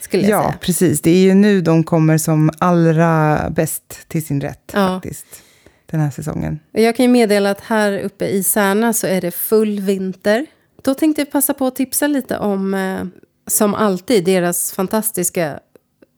Skulle 0.00 0.22
jag 0.22 0.30
ja, 0.30 0.42
säga. 0.42 0.58
precis. 0.60 1.00
Det 1.00 1.10
är 1.10 1.22
ju 1.22 1.34
nu 1.34 1.60
de 1.60 1.84
kommer 1.84 2.18
som 2.18 2.50
allra 2.58 3.40
bäst 3.50 4.08
till 4.08 4.26
sin 4.26 4.40
rätt. 4.40 4.70
Ja. 4.74 4.88
faktiskt 4.88 5.26
den 5.86 6.00
här 6.00 6.10
säsongen. 6.10 6.58
Jag 6.72 6.96
kan 6.96 7.04
ju 7.06 7.12
meddela 7.12 7.50
att 7.50 7.60
här 7.60 7.98
uppe 7.98 8.26
i 8.26 8.42
Särna 8.42 8.92
så 8.92 9.06
är 9.06 9.20
det 9.20 9.30
full 9.30 9.80
vinter. 9.80 10.46
Då 10.82 10.94
tänkte 10.94 11.20
jag 11.20 11.30
passa 11.30 11.54
på 11.54 11.66
att 11.66 11.76
tipsa 11.76 12.06
lite 12.06 12.38
om, 12.38 12.74
eh, 12.74 13.04
som 13.46 13.74
alltid, 13.74 14.24
deras 14.24 14.72
fantastiska 14.72 15.60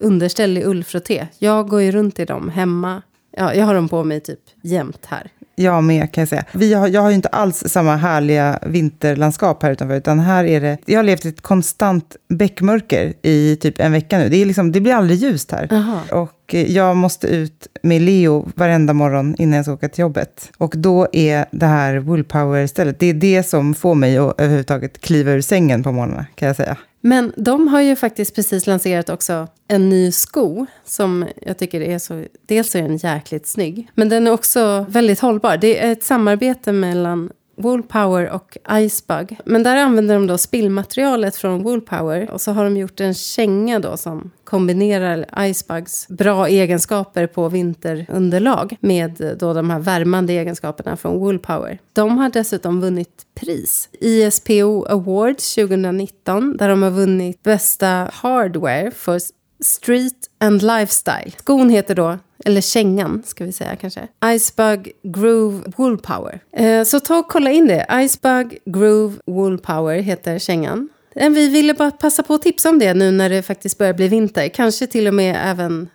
underställ 0.00 0.58
i 0.58 0.64
ullfrotté. 0.64 1.26
Jag 1.38 1.68
går 1.68 1.82
ju 1.82 1.92
runt 1.92 2.18
i 2.18 2.24
dem 2.24 2.48
hemma. 2.48 3.02
Ja, 3.36 3.54
jag 3.54 3.66
har 3.66 3.74
dem 3.74 3.88
på 3.88 4.04
mig 4.04 4.20
typ 4.20 4.40
jämt 4.62 5.06
här. 5.06 5.30
Jag 5.54 5.84
med 5.84 6.12
kan 6.12 6.22
jag 6.22 6.28
säga. 6.28 6.44
Vi 6.52 6.74
har, 6.74 6.88
jag 6.88 7.00
har 7.00 7.08
ju 7.08 7.14
inte 7.14 7.28
alls 7.28 7.64
samma 7.66 7.96
härliga 7.96 8.58
vinterlandskap 8.66 9.62
här 9.62 9.70
utanför, 9.70 9.94
utan 9.94 10.20
här 10.20 10.44
är 10.44 10.60
det... 10.60 10.78
Jag 10.84 10.98
har 10.98 11.04
levt 11.04 11.24
i 11.24 11.28
ett 11.28 11.40
konstant 11.40 12.16
bäckmörker 12.28 13.14
i 13.22 13.56
typ 13.56 13.80
en 13.80 13.92
vecka 13.92 14.18
nu. 14.18 14.28
Det, 14.28 14.36
är 14.36 14.46
liksom, 14.46 14.72
det 14.72 14.80
blir 14.80 14.94
aldrig 14.94 15.18
ljust 15.18 15.52
här. 15.52 15.72
Aha. 15.72 16.00
Och 16.22 16.32
Eh, 16.54 16.72
jag 16.72 16.96
måste 16.96 17.26
ut 17.26 17.68
med 17.82 18.02
Leo 18.02 18.48
varenda 18.54 18.92
morgon 18.92 19.34
innan 19.38 19.56
jag 19.56 19.64
ska 19.64 19.74
åka 19.74 19.88
till 19.88 20.02
jobbet. 20.02 20.50
Och 20.58 20.74
då 20.76 21.08
är 21.12 21.46
det 21.50 21.66
här 21.66 21.98
Woolpower-stället, 21.98 22.98
det 22.98 23.06
är 23.06 23.14
det 23.14 23.42
som 23.42 23.74
får 23.74 23.94
mig 23.94 24.18
att 24.18 24.40
överhuvudtaget 24.40 25.00
kliva 25.00 25.30
ur 25.30 25.40
sängen 25.40 25.82
på 25.82 25.92
morgnarna, 25.92 26.26
kan 26.34 26.48
jag 26.48 26.56
säga. 26.56 26.76
Men 27.00 27.32
de 27.36 27.68
har 27.68 27.80
ju 27.80 27.96
faktiskt 27.96 28.34
precis 28.34 28.66
lanserat 28.66 29.08
också 29.08 29.48
en 29.68 29.88
ny 29.88 30.12
sko 30.12 30.66
som 30.84 31.26
jag 31.42 31.58
tycker 31.58 31.80
är 31.80 31.98
så... 31.98 32.24
Dels 32.46 32.74
är 32.74 32.82
den 32.82 32.96
jäkligt 32.96 33.46
snygg, 33.46 33.90
men 33.94 34.08
den 34.08 34.26
är 34.26 34.30
också 34.30 34.86
väldigt 34.88 35.20
hållbar. 35.20 35.56
Det 35.56 35.78
är 35.78 35.92
ett 35.92 36.02
samarbete 36.02 36.72
mellan 36.72 37.30
Woolpower 37.58 38.30
och 38.30 38.58
Icebug. 38.72 39.38
Men 39.44 39.62
där 39.62 39.76
använder 39.76 40.14
de 40.14 40.26
då 40.26 40.38
spillmaterialet 40.38 41.36
från 41.36 41.62
Woolpower 41.62 42.30
och 42.30 42.40
så 42.40 42.52
har 42.52 42.64
de 42.64 42.76
gjort 42.76 43.00
en 43.00 43.14
känga 43.14 43.78
då 43.78 43.96
som 43.96 44.30
kombinerar 44.44 45.46
Icebugs 45.46 46.08
bra 46.08 46.48
egenskaper 46.48 47.26
på 47.26 47.48
vinterunderlag 47.48 48.76
med 48.80 49.36
då 49.40 49.52
de 49.52 49.70
här 49.70 49.78
värmande 49.78 50.32
egenskaperna 50.32 50.96
från 50.96 51.18
Woolpower. 51.18 51.78
De 51.92 52.18
har 52.18 52.28
dessutom 52.28 52.80
vunnit 52.80 53.26
pris. 53.34 53.88
ISPO 54.00 54.84
Awards 54.84 55.54
2019 55.54 56.56
där 56.56 56.68
de 56.68 56.82
har 56.82 56.90
vunnit 56.90 57.42
bästa 57.42 58.10
hardware 58.12 58.90
för 58.90 59.20
Street 59.60 60.30
and 60.40 60.62
Lifestyle. 60.62 61.32
Skon 61.38 61.70
heter 61.70 61.94
då 61.94 62.18
eller 62.44 62.60
kängan 62.60 63.22
ska 63.26 63.44
vi 63.44 63.52
säga 63.52 63.76
kanske. 63.76 64.08
Icebug 64.24 64.92
Groove 65.02 65.72
Wool 65.76 65.98
Power. 65.98 66.40
Eh, 66.52 66.84
så 66.84 67.00
ta 67.00 67.18
och 67.18 67.28
kolla 67.28 67.50
in 67.50 67.66
det. 67.66 67.86
Icebug 67.92 68.58
Groove 68.64 69.16
Wool 69.26 69.58
Power 69.58 70.00
heter 70.00 70.38
kängan. 70.38 70.88
Eh, 71.14 71.30
vi 71.30 71.48
ville 71.48 71.74
bara 71.74 71.90
passa 71.90 72.22
på 72.22 72.34
att 72.34 72.42
tipsa 72.42 72.68
om 72.68 72.78
det 72.78 72.94
nu 72.94 73.10
när 73.10 73.30
det 73.30 73.42
faktiskt 73.42 73.78
börjar 73.78 73.94
bli 73.94 74.08
vinter. 74.08 74.48
Kanske 74.48 74.86
till 74.86 75.06
och 75.06 75.14
med 75.14 75.36
även 75.44 75.88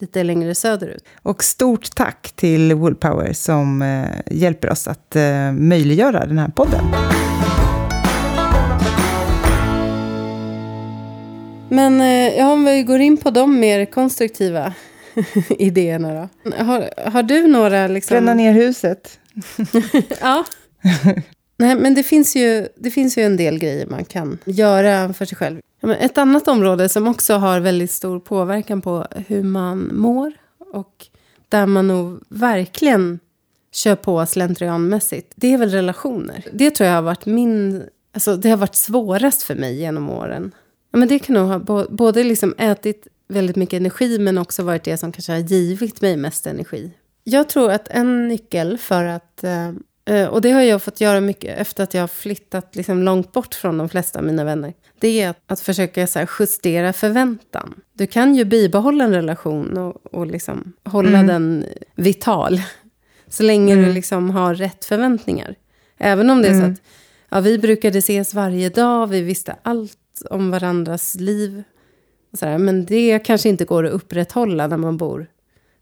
lite 0.00 0.24
längre 0.24 0.54
söderut. 0.54 1.04
Och 1.22 1.44
stort 1.44 1.94
tack 1.96 2.32
till 2.36 2.74
Woolpower 2.74 3.32
som 3.32 3.82
eh, 3.82 4.36
hjälper 4.36 4.70
oss 4.70 4.88
att 4.88 5.16
eh, 5.16 5.52
möjliggöra 5.52 6.26
den 6.26 6.38
här 6.38 6.48
podden. 6.48 6.84
Men 11.68 12.00
eh, 12.00 12.38
ja, 12.38 12.52
om 12.52 12.64
vi 12.64 12.82
går 12.82 13.00
in 13.00 13.16
på 13.16 13.30
de 13.30 13.60
mer 13.60 13.84
konstruktiva 13.84 14.72
idéerna 15.58 16.28
då. 16.44 16.50
Har, 16.64 17.10
har 17.10 17.22
du 17.22 17.46
några... 17.46 17.86
Liksom... 17.86 18.14
Bränna 18.14 18.34
ner 18.34 18.52
huset. 18.52 19.20
ja. 20.20 20.44
Nej, 21.56 21.76
men 21.76 21.94
det 21.94 22.02
finns, 22.02 22.36
ju, 22.36 22.68
det 22.76 22.90
finns 22.90 23.18
ju 23.18 23.22
en 23.22 23.36
del 23.36 23.58
grejer 23.58 23.86
man 23.86 24.04
kan 24.04 24.38
göra 24.44 25.12
för 25.12 25.24
sig 25.24 25.38
själv. 25.38 25.60
Ett 26.00 26.18
annat 26.18 26.48
område 26.48 26.88
som 26.88 27.08
också 27.08 27.34
har 27.34 27.60
väldigt 27.60 27.90
stor 27.90 28.20
påverkan 28.20 28.80
på 28.82 29.06
hur 29.26 29.42
man 29.42 29.90
mår 29.92 30.32
och 30.72 31.06
där 31.48 31.66
man 31.66 31.88
nog 31.88 32.20
verkligen 32.28 33.18
kör 33.72 33.96
på 33.96 34.26
slentrianmässigt, 34.26 35.32
det 35.36 35.52
är 35.52 35.58
väl 35.58 35.70
relationer. 35.70 36.44
Det 36.52 36.70
tror 36.70 36.88
jag 36.88 36.94
har 36.94 37.02
varit 37.02 37.26
min... 37.26 37.82
Alltså, 38.12 38.36
det 38.36 38.50
har 38.50 38.56
varit 38.56 38.74
svårast 38.74 39.42
för 39.42 39.54
mig 39.54 39.78
genom 39.78 40.10
åren. 40.10 40.54
Men 40.92 41.08
det 41.08 41.18
kan 41.18 41.34
nog 41.34 41.48
ha 41.48 41.86
både 41.90 42.24
liksom 42.24 42.54
ätit 42.58 43.06
väldigt 43.28 43.56
mycket 43.56 43.80
energi 43.80 44.18
men 44.18 44.38
också 44.38 44.62
varit 44.62 44.84
det 44.84 44.96
som 44.96 45.12
kanske 45.12 45.32
har 45.32 45.38
givit 45.38 46.00
mig 46.00 46.16
mest 46.16 46.46
energi. 46.46 46.90
Jag 47.24 47.48
tror 47.48 47.70
att 47.70 47.88
en 47.88 48.28
nyckel 48.28 48.78
för 48.78 49.04
att, 49.04 49.44
eh, 49.44 50.26
och 50.26 50.40
det 50.40 50.50
har 50.50 50.62
jag 50.62 50.82
fått 50.82 51.00
göra 51.00 51.20
mycket 51.20 51.58
efter 51.58 51.82
att 51.82 51.94
jag 51.94 52.02
har 52.02 52.08
flyttat 52.08 52.76
liksom 52.76 53.02
långt 53.02 53.32
bort 53.32 53.54
från 53.54 53.78
de 53.78 53.88
flesta 53.88 54.18
av 54.18 54.24
mina 54.24 54.44
vänner, 54.44 54.74
det 54.98 55.22
är 55.22 55.30
att, 55.30 55.42
att 55.46 55.60
försöka 55.60 56.06
så 56.06 56.26
justera 56.38 56.92
förväntan. 56.92 57.74
Du 57.92 58.06
kan 58.06 58.34
ju 58.34 58.44
bibehålla 58.44 59.04
en 59.04 59.14
relation 59.14 59.78
och, 59.78 60.14
och 60.14 60.26
liksom 60.26 60.72
hålla 60.84 61.18
mm. 61.18 61.26
den 61.26 61.64
vital, 61.94 62.62
så 63.28 63.42
länge 63.42 63.72
mm. 63.72 63.84
du 63.84 63.92
liksom 63.92 64.30
har 64.30 64.54
rätt 64.54 64.84
förväntningar. 64.84 65.54
Även 65.98 66.30
om 66.30 66.42
det 66.42 66.48
är 66.48 66.52
mm. 66.52 66.66
så 66.66 66.72
att 66.72 66.86
ja, 67.28 67.40
vi 67.40 67.58
brukade 67.58 67.98
ses 67.98 68.34
varje 68.34 68.68
dag, 68.68 69.06
vi 69.06 69.22
visste 69.22 69.56
allt 69.62 70.22
om 70.30 70.50
varandras 70.50 71.14
liv 71.14 71.62
Sådär, 72.38 72.58
men 72.58 72.84
det 72.84 73.18
kanske 73.18 73.48
inte 73.48 73.64
går 73.64 73.86
att 73.86 73.92
upprätthålla 73.92 74.66
när 74.66 74.76
man 74.76 74.96
bor 74.96 75.26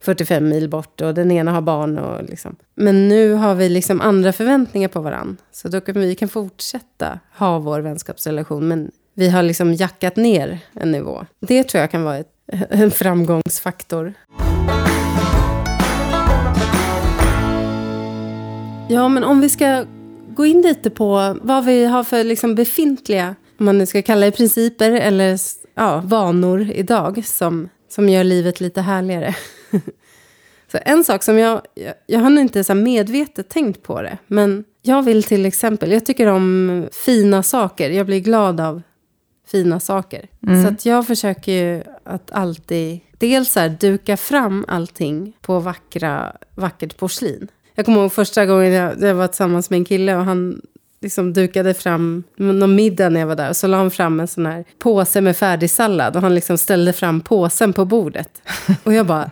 45 0.01 0.49
mil 0.49 0.69
bort 0.69 1.01
och 1.01 1.15
den 1.15 1.31
ena 1.31 1.53
har 1.53 1.61
barn. 1.61 1.99
Och 1.99 2.25
liksom. 2.25 2.57
Men 2.75 3.09
nu 3.09 3.33
har 3.33 3.55
vi 3.55 3.69
liksom 3.69 4.01
andra 4.01 4.33
förväntningar 4.33 4.89
på 4.89 5.01
varandra. 5.01 5.37
Så 5.53 5.69
då 5.69 5.81
kan 5.81 6.01
vi 6.01 6.15
kan 6.15 6.29
fortsätta 6.29 7.21
ha 7.37 7.59
vår 7.59 7.81
vänskapsrelation. 7.81 8.69
Men 8.69 8.91
vi 9.15 9.29
har 9.29 9.43
liksom 9.43 9.75
jackat 9.75 10.17
ner 10.17 10.59
en 10.73 10.93
nivå. 10.93 11.27
Det 11.41 11.65
tror 11.65 11.81
jag 11.81 11.91
kan 11.91 12.03
vara 12.03 12.17
ett, 12.17 12.33
en 12.71 12.91
framgångsfaktor. 12.91 14.15
Ja, 18.89 19.09
men 19.09 19.25
om 19.25 19.41
vi 19.41 19.49
ska 19.49 19.85
gå 20.29 20.47
in 20.47 20.63
lite 20.63 20.91
på 20.91 21.37
vad 21.43 21.65
vi 21.65 21.85
har 21.85 22.05
för 22.05 22.25
liksom 22.25 22.55
befintliga, 22.55 23.35
om 23.59 23.67
man 23.67 23.79
nu 23.79 23.87
ska 23.87 24.03
kalla 24.03 24.27
det 24.27 24.33
principer 24.33 24.91
eller 24.93 25.39
ja, 25.76 26.02
vanor 26.04 26.71
idag 26.71 27.26
som, 27.26 27.68
som 27.88 28.09
gör 28.09 28.25
livet 28.25 28.61
lite 28.61 28.80
härligare. 28.80 29.35
så 30.73 30.78
en 30.85 31.04
sak 31.04 31.23
som 31.23 31.38
jag, 31.38 31.62
jag, 31.75 31.95
jag 32.06 32.21
har 32.21 32.40
inte 32.40 32.64
så 32.64 32.75
medvetet 32.75 33.49
tänkt 33.49 33.83
på 33.83 34.02
det, 34.02 34.18
men 34.26 34.64
jag 34.83 35.02
vill 35.02 35.23
till 35.23 35.47
exempel, 35.47 35.92
jag 35.92 36.06
tycker 36.06 36.26
om 36.26 36.88
fina 36.92 37.42
saker, 37.42 37.90
jag 37.90 38.06
blir 38.06 38.21
glad 38.21 38.61
av 38.61 38.83
fina 39.47 39.80
saker. 39.80 40.28
Mm. 40.47 40.62
Så 40.62 40.68
att 40.68 40.87
jag 40.87 41.06
försöker 41.06 41.52
ju 41.52 41.83
att 42.04 42.30
alltid, 42.30 43.00
dels 43.18 43.52
så 43.52 43.61
här, 43.61 43.68
duka 43.68 44.16
fram 44.16 44.64
allting 44.68 45.37
på 45.40 45.61
vackra, 45.61 46.37
vackert 46.54 46.97
porslin. 46.97 47.49
Jag 47.75 47.85
kommer 47.85 48.00
ihåg 48.00 48.12
första 48.12 48.47
gången 48.47 48.73
jag, 48.73 49.02
jag 49.02 49.14
var 49.14 49.26
tillsammans 49.26 49.71
med 49.71 49.76
en 49.76 49.85
kille 49.85 50.16
och 50.16 50.25
han 50.25 50.61
liksom 51.00 51.33
dukade 51.33 51.75
fram 51.75 52.23
någon 52.37 52.75
middag 52.75 53.09
när 53.09 53.21
jag 53.21 53.26
var 53.26 53.37
där. 53.37 53.49
Och 53.49 53.57
så 53.57 53.67
la 53.67 53.76
han 53.76 53.91
fram 53.91 54.21
en 54.21 54.29
sån 54.29 54.47
här 54.47 54.65
påse 54.79 55.21
med 55.21 55.37
färdig 55.37 55.71
sallad. 55.71 56.17
Och 56.17 56.23
han 56.23 56.35
liksom 56.35 56.59
ställde 56.59 56.93
fram 56.93 57.21
påsen 57.21 57.73
på 57.73 57.85
bordet. 57.85 58.31
Och 58.83 58.93
jag 58.95 59.07
bara, 59.07 59.31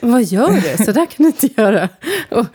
vad 0.00 0.22
gör 0.22 0.50
du? 0.50 0.84
Så 0.84 0.92
där 0.92 1.06
kan 1.06 1.16
du 1.16 1.26
inte 1.26 1.60
göra. 1.62 1.88
Och, 2.30 2.46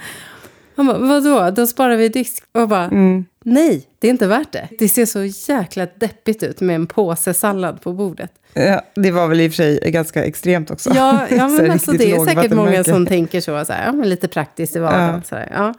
Han 0.75 0.87
bara, 0.87 0.97
vadå? 0.97 1.49
Då 1.51 1.67
sparar 1.67 1.95
vi 1.95 2.09
disk. 2.09 2.43
Och 2.51 2.67
bara, 2.67 2.85
Mm. 2.85 3.25
nej, 3.43 3.87
det 3.99 4.07
är 4.07 4.11
inte 4.11 4.27
värt 4.27 4.51
det. 4.51 4.67
Det 4.79 4.89
ser 4.89 5.05
så 5.05 5.51
jäkla 5.53 5.87
deppigt 5.95 6.43
ut 6.43 6.61
med 6.61 6.75
en 6.75 6.87
påse 6.87 7.33
sallad 7.33 7.81
på 7.81 7.93
bordet. 7.93 8.31
Ja, 8.53 8.81
det 8.95 9.11
var 9.11 9.27
väl 9.27 9.41
i 9.41 9.47
och 9.47 9.51
för 9.51 9.55
sig 9.55 9.79
ganska 9.91 10.23
extremt 10.23 10.71
också. 10.71 10.91
Ja, 10.95 11.27
ja 11.29 11.47
men 11.57 11.71
alltså 11.71 11.91
det 11.91 12.11
är 12.11 12.25
säkert 12.25 12.53
många 12.53 12.83
som 12.83 13.05
tänker 13.05 13.41
så, 13.41 13.65
så 13.65 13.73
här, 13.73 13.85
ja, 13.85 13.91
men 13.91 14.09
lite 14.09 14.27
praktiskt 14.27 14.75
i 14.75 14.79
vardagen. 14.79 15.15
Ja. 15.15 15.21
Så 15.29 15.35
här, 15.35 15.49
ja. 15.53 15.73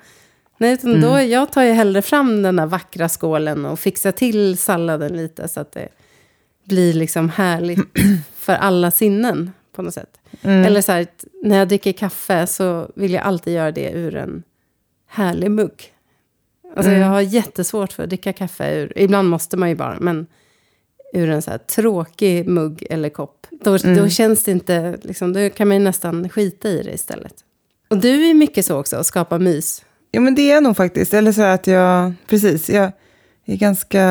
Nej, 0.61 0.73
utan 0.75 1.01
då, 1.01 1.21
jag 1.21 1.53
tar 1.53 1.63
ju 1.63 1.73
hellre 1.73 2.03
fram 2.03 2.43
den 2.43 2.57
där 2.57 2.67
vackra 2.67 3.09
skålen 3.09 3.67
och 3.67 3.81
fixar 3.81 4.13
till 4.13 4.59
salladen 4.59 5.17
lite 5.17 5.49
så 5.49 5.61
att 5.61 5.73
det 5.73 5.89
blir 6.65 6.93
liksom 6.95 7.29
härligt 7.29 7.81
för 8.37 8.53
alla 8.53 8.91
sinnen 8.91 9.53
på 9.73 9.83
något 9.83 9.95
sätt. 9.95 10.21
Mm. 10.43 10.65
Eller 10.65 10.81
så 10.81 10.93
här, 10.93 11.07
när 11.43 11.57
jag 11.59 11.69
dricker 11.69 11.93
kaffe 11.93 12.47
så 12.47 12.91
vill 12.95 13.13
jag 13.13 13.23
alltid 13.23 13.55
göra 13.55 13.73
det 13.73 13.91
ur 13.91 14.15
en 14.17 14.43
härlig 15.07 15.51
mugg. 15.51 15.93
Alltså 16.77 16.91
Mm. 16.91 17.03
jag 17.03 17.09
har 17.09 17.21
jättesvårt 17.21 17.93
för 17.93 18.03
att 18.03 18.09
dricka 18.09 18.33
kaffe 18.33 18.75
ur, 18.75 18.93
ibland 18.97 19.29
måste 19.29 19.57
man 19.57 19.69
ju 19.69 19.75
bara, 19.75 19.97
men 20.01 20.27
ur 21.15 21.31
en 21.31 21.43
så 21.43 21.51
här 21.51 21.59
tråkig 21.59 22.47
mugg 22.49 22.87
eller 22.91 23.09
kopp. 23.09 23.47
Då, 23.51 23.77
Mm. 23.85 23.97
då 23.97 24.09
känns 24.09 24.45
det 24.45 24.51
inte, 24.51 24.99
liksom, 25.03 25.33
då 25.33 25.51
kan 25.51 25.69
man 25.69 25.77
ju 25.77 25.83
nästan 25.85 26.29
skita 26.29 26.69
i 26.69 26.83
det 26.83 26.93
istället. 26.93 27.35
Och 27.89 27.99
du 27.99 28.27
är 28.31 28.35
mycket 28.35 28.67
så 28.67 28.79
också, 28.79 28.97
att 28.97 29.07
skapa 29.07 29.39
mys. 29.39 29.85
Jo, 30.13 30.23
men 30.23 30.35
det 30.35 30.53
är 30.53 30.61
nog 30.61 30.77
faktiskt. 30.77 31.15
Eller 31.15 31.33
så 31.33 31.43
att 31.43 31.67
jag, 31.67 32.13
precis, 32.29 32.71
jag 32.71 32.93
är 33.47 33.57
ganska, 33.57 34.03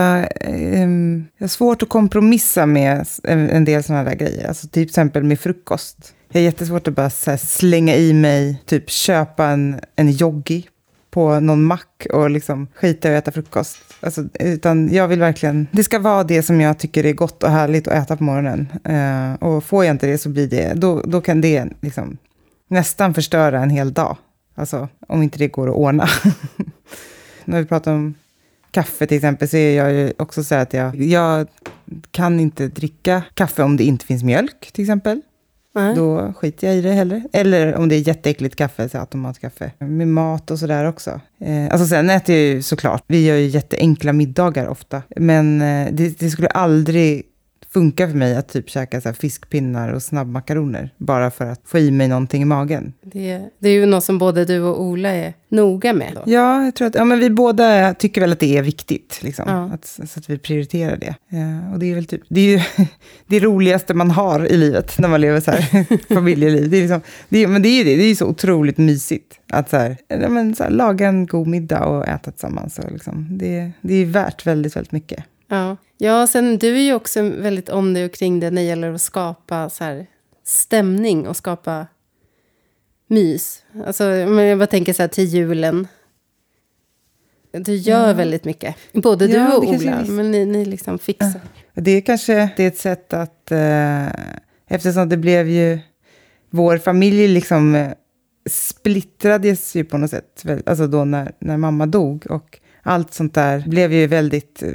eh, 0.41 0.89
jag 1.37 1.43
har 1.43 1.47
svårt 1.47 1.83
att 1.83 1.89
kompromissa 1.89 2.65
med 2.65 3.05
en, 3.23 3.49
en 3.49 3.65
del 3.65 3.83
sådana 3.83 4.03
där 4.03 4.15
grejer. 4.15 4.47
Alltså 4.47 4.67
typ 4.67 4.73
till 4.73 4.83
exempel 4.83 5.23
med 5.23 5.39
frukost. 5.39 6.13
Jag 6.31 6.39
har 6.39 6.45
jättesvårt 6.45 6.87
att 6.87 6.93
bara 6.93 7.09
så 7.09 7.29
här, 7.29 7.37
slänga 7.37 7.95
i 7.95 8.13
mig, 8.13 8.63
typ 8.65 8.89
köpa 8.89 9.45
en, 9.45 9.79
en 9.95 10.11
joggi 10.11 10.67
på 11.11 11.39
någon 11.39 11.63
mack 11.63 12.07
och 12.13 12.29
liksom 12.29 12.67
skita 12.75 13.11
i 13.11 13.15
att 13.15 13.23
äta 13.23 13.31
frukost. 13.31 13.77
Alltså, 13.99 14.23
utan 14.39 14.93
jag 14.93 15.07
vill 15.07 15.19
verkligen, 15.19 15.67
det 15.71 15.83
ska 15.83 15.99
vara 15.99 16.23
det 16.23 16.43
som 16.43 16.61
jag 16.61 16.77
tycker 16.77 17.05
är 17.05 17.13
gott 17.13 17.43
och 17.43 17.49
härligt 17.49 17.87
att 17.87 18.03
äta 18.03 18.17
på 18.17 18.23
morgonen. 18.23 18.67
Eh, 18.83 19.33
och 19.33 19.63
får 19.63 19.85
jag 19.85 19.93
inte 19.93 20.07
det 20.07 20.17
så 20.17 20.29
blir 20.29 20.47
det, 20.47 20.73
då, 20.73 21.01
då 21.01 21.21
kan 21.21 21.41
det 21.41 21.65
liksom 21.81 22.17
nästan 22.69 23.13
förstöra 23.13 23.59
en 23.59 23.69
hel 23.69 23.93
dag. 23.93 24.17
Alltså 24.59 24.87
om 25.07 25.23
inte 25.23 25.37
det 25.37 25.47
går 25.47 25.69
att 25.69 25.75
ordna. 25.75 26.07
När 27.45 27.59
vi 27.59 27.65
pratar 27.65 27.93
om 27.93 28.15
kaffe 28.71 29.07
till 29.07 29.17
exempel 29.17 29.49
så 29.49 29.57
är 29.57 29.77
jag 29.77 29.93
ju 29.93 30.13
också 30.17 30.43
så 30.43 30.55
att 30.55 30.73
jag, 30.73 30.95
jag 30.95 31.47
kan 32.11 32.39
inte 32.39 32.67
dricka 32.67 33.23
kaffe 33.33 33.63
om 33.63 33.77
det 33.77 33.83
inte 33.83 34.05
finns 34.05 34.23
mjölk 34.23 34.71
till 34.71 34.83
exempel. 34.83 35.21
Nej. 35.75 35.95
Då 35.95 36.33
skiter 36.33 36.67
jag 36.67 36.75
i 36.75 36.81
det 36.81 36.91
heller. 36.91 37.23
Eller 37.33 37.75
om 37.75 37.89
det 37.89 37.95
är 37.95 38.07
jätteäckligt 38.07 38.55
kaffe, 38.55 38.89
så 38.89 38.97
automatkaffe. 38.97 39.71
Med 39.79 40.07
mat 40.07 40.51
och 40.51 40.59
sådär 40.59 40.85
också. 40.85 41.21
Eh, 41.39 41.71
alltså 41.71 41.87
sen 41.87 42.09
äter 42.09 42.35
jag 42.35 42.43
ju 42.43 42.61
såklart, 42.61 43.03
vi 43.07 43.25
gör 43.25 43.35
ju 43.35 43.47
jätteenkla 43.47 44.13
middagar 44.13 44.67
ofta. 44.67 45.01
Men 45.15 45.61
eh, 45.61 45.87
det, 45.91 46.19
det 46.19 46.29
skulle 46.29 46.47
aldrig 46.47 47.23
funka 47.73 48.07
för 48.07 48.15
mig 48.15 48.35
att 48.35 48.47
typ 48.49 48.69
käka 48.69 49.01
så 49.01 49.13
fiskpinnar 49.13 49.89
och 49.93 50.03
snabbmakaroner. 50.03 50.93
Bara 50.97 51.31
för 51.31 51.45
att 51.45 51.61
få 51.65 51.79
i 51.79 51.91
mig 51.91 52.07
någonting 52.07 52.41
i 52.41 52.45
magen. 52.45 52.93
Det, 53.01 53.41
det 53.59 53.69
är 53.69 53.73
ju 53.73 53.85
något 53.85 54.03
som 54.03 54.17
både 54.17 54.45
du 54.45 54.61
och 54.61 54.81
Ola 54.81 55.09
är 55.09 55.33
noga 55.49 55.93
med. 55.93 56.11
Då. 56.15 56.21
Ja, 56.25 56.63
jag 56.65 56.75
tror 56.75 56.88
att 56.88 56.95
ja, 56.95 57.05
men 57.05 57.19
vi 57.19 57.29
båda 57.29 57.93
tycker 57.93 58.21
väl 58.21 58.31
att 58.31 58.39
det 58.39 58.57
är 58.57 58.61
viktigt. 58.61 59.19
Liksom, 59.23 59.45
Ja. 59.47 59.69
att, 59.73 59.85
så 59.85 60.19
att 60.19 60.29
vi 60.29 60.38
prioriterar 60.38 60.97
det. 60.97 61.15
Ja, 61.29 61.73
och 61.73 61.79
det 61.79 61.91
är 61.91 61.95
väl 61.95 62.05
typ, 62.05 62.21
det 62.29 62.41
är 62.41 62.57
ju 62.57 62.85
det 63.27 63.39
roligaste 63.39 63.93
man 63.93 64.11
har 64.11 64.45
i 64.45 64.57
livet 64.57 64.99
när 64.99 65.07
man 65.09 65.21
lever 65.21 65.39
så 65.39 65.51
här 65.51 65.85
familjeliv. 66.13 66.69
Det 66.69 66.77
är 66.77 66.81
liksom, 66.81 67.01
det 67.29 67.47
men 67.47 67.61
det 67.61 67.69
är 67.69 67.77
ju 67.77 67.83
det, 67.83 67.95
det 67.95 68.03
är 68.03 68.15
så 68.15 68.25
otroligt 68.25 68.77
mysigt. 68.77 69.39
Att 69.51 69.69
så 69.69 69.77
här, 69.77 69.97
ja, 70.07 70.29
men 70.29 70.55
så 70.55 70.63
här, 70.63 70.69
laga 70.71 71.07
en 71.07 71.25
god 71.25 71.47
middag 71.47 71.85
och 71.85 72.07
äta 72.07 72.31
tillsammans. 72.31 72.79
Och 72.79 72.91
liksom, 72.91 73.38
det, 73.38 73.71
det 73.81 73.93
är 73.93 74.05
värt 74.05 74.45
väldigt, 74.47 74.75
väldigt 74.75 74.91
mycket. 74.91 75.23
Ja. 75.47 75.77
Ja, 75.99 76.27
sen 76.27 76.57
du 76.57 76.75
är 76.77 76.81
ju 76.81 76.93
också 76.93 77.21
väldigt 77.21 77.69
om 77.69 77.93
dig 77.93 78.05
och 78.05 78.13
kring 78.13 78.39
det 78.39 78.51
när 78.51 78.61
det 78.61 78.67
gäller 78.67 78.93
att 78.93 79.01
skapa 79.01 79.69
så 79.69 79.83
här, 79.83 80.07
stämning 80.43 81.27
och 81.27 81.37
skapa 81.37 81.87
mys. 83.07 83.63
Alltså, 83.85 84.03
men 84.03 84.37
jag 84.37 84.57
bara 84.59 84.67
tänker 84.67 84.93
så 84.93 85.03
här 85.03 85.07
till 85.07 85.23
julen. 85.25 85.87
Du 87.51 87.75
gör 87.75 88.07
Ja. 88.07 88.13
väldigt 88.13 88.45
mycket. 88.45 88.75
Både 88.93 89.25
Ja, 89.25 89.47
du 89.49 89.55
och 89.55 89.63
Ola. 89.63 90.03
Men 90.07 90.31
ni, 90.31 90.45
ni 90.45 90.65
liksom 90.65 90.99
fixar. 90.99 91.41
Det 91.73 91.91
är 91.91 92.01
kanske 92.01 92.49
det 92.57 92.63
är 92.63 92.67
ett 92.67 92.77
sätt 92.77 93.13
att, 93.13 93.51
eh, 93.51 94.07
eftersom 94.67 95.09
det 95.09 95.17
blev 95.17 95.47
ju, 95.49 95.79
vår 96.49 96.77
familj 96.77 97.27
liksom 97.27 97.75
eh, 97.75 97.91
splittrades 98.49 99.75
ju 99.75 99.83
på 99.83 99.97
något 99.97 100.09
sätt, 100.09 100.43
alltså 100.65 100.87
då 100.87 101.05
när, 101.05 101.31
när 101.39 101.57
mamma 101.57 101.85
dog. 101.85 102.25
Och 102.29 102.59
allt 102.83 103.13
sånt 103.13 103.33
där 103.33 103.63
blev 103.67 103.93
ju 103.93 104.07
väldigt, 104.07 104.63
eh, 104.63 104.69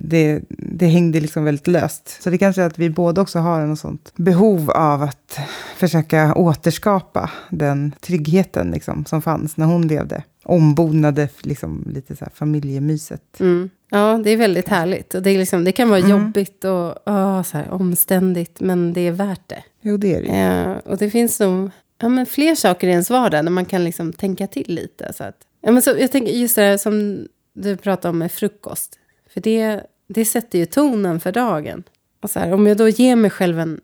det, 0.00 0.40
det 0.48 0.86
hängde 0.86 1.20
liksom 1.20 1.44
väldigt 1.44 1.66
löst. 1.66 2.22
Så 2.22 2.30
det 2.30 2.38
kanske 2.38 2.62
är 2.62 2.66
att 2.66 2.78
vi 2.78 2.90
båda 2.90 3.22
också 3.22 3.38
har 3.38 3.66
något 3.66 3.78
sånt 3.78 4.12
behov 4.16 4.70
av 4.70 5.02
att 5.02 5.38
försöka 5.76 6.34
återskapa 6.34 7.30
den 7.50 7.92
tryggheten 8.00 8.70
liksom, 8.70 9.04
som 9.04 9.22
fanns 9.22 9.56
när 9.56 9.66
hon 9.66 9.88
levde. 9.88 10.22
Ombonade 10.44 11.28
liksom, 11.42 11.84
lite 11.94 12.16
så 12.16 12.24
här 12.24 12.32
familjemyset. 12.34 13.40
Mm. 13.40 13.70
Ja, 13.90 14.20
det 14.24 14.30
är 14.30 14.36
väldigt 14.36 14.68
härligt. 14.68 15.14
Och 15.14 15.22
det, 15.22 15.30
är 15.30 15.38
liksom, 15.38 15.64
det 15.64 15.72
kan 15.72 15.88
vara 15.88 15.98
Mm. 16.00 16.10
jobbigt 16.10 16.64
och 16.64 16.94
åh, 17.06 17.42
så 17.42 17.56
här, 17.56 17.70
omständigt, 17.70 18.60
men 18.60 18.92
det 18.92 19.00
är 19.00 19.12
värt 19.12 19.48
det. 19.48 19.62
Jo, 19.82 19.96
det 19.96 20.14
är 20.14 20.22
det 20.22 20.26
ju. 20.28 20.70
Eh, 20.72 20.76
och 20.92 20.98
det 20.98 21.10
finns 21.10 21.40
nog 21.40 21.70
ja, 21.98 22.08
men 22.08 22.26
fler 22.26 22.54
saker 22.54 22.86
i 22.86 22.90
ens 22.90 23.10
vardag 23.10 23.44
där 23.44 23.50
man 23.50 23.64
kan 23.64 23.84
liksom 23.84 24.12
tänka 24.12 24.46
till 24.46 24.64
lite. 24.74 25.12
Så 25.16 25.24
att, 25.24 25.36
ja, 25.60 25.72
men 25.72 25.82
så, 25.82 25.90
jag 25.98 26.12
tänker 26.12 26.32
just 26.32 26.56
det 26.56 26.62
här 26.62 26.76
som 26.76 27.26
du 27.52 27.76
pratade 27.76 28.08
om 28.10 28.18
med 28.18 28.32
frukost. 28.32 28.98
För 29.32 29.40
det, 29.40 29.80
det 30.06 30.24
sätter 30.24 30.58
ju 30.58 30.66
tonen 30.66 31.20
för 31.20 31.32
dagen. 31.32 31.82
Och 32.22 32.30
så 32.30 32.38
här, 32.40 32.52
om 32.52 32.66
jag 32.66 32.76
då 32.76 32.88
ger 32.88 33.16
mig 33.16 33.30
själv 33.30 33.60
en 33.60 33.80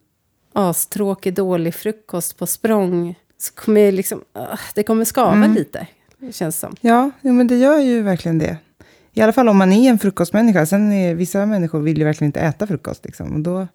astråkig, 0.52 1.34
dålig 1.34 1.74
frukost 1.74 2.38
på 2.38 2.46
språng 2.46 3.14
så 3.38 3.54
kommer 3.54 3.80
jag 3.80 3.94
liksom, 3.94 4.24
ah, 4.32 4.58
det 4.74 4.82
kommer 4.82 5.04
skava 5.04 5.32
Mm. 5.32 5.54
lite, 5.54 5.86
känns 6.32 6.58
som. 6.58 6.74
Ja, 6.80 7.10
jo, 7.20 7.32
men 7.32 7.46
det 7.46 7.56
gör 7.56 7.78
ju 7.78 8.02
verkligen 8.02 8.38
det. 8.38 8.58
I 9.12 9.20
alla 9.20 9.32
fall 9.32 9.48
om 9.48 9.56
man 9.56 9.72
är 9.72 9.90
en 9.90 9.98
frukostmänniska. 9.98 10.66
Sen 10.66 10.92
är 10.92 11.14
vissa 11.14 11.46
människor 11.46 11.80
vill 11.80 11.98
ju 11.98 12.04
verkligen 12.04 12.28
inte 12.28 12.40
äta 12.40 12.66
frukost. 12.66 13.04
Liksom. 13.04 13.32
Och 13.34 13.40
då, 13.40 13.68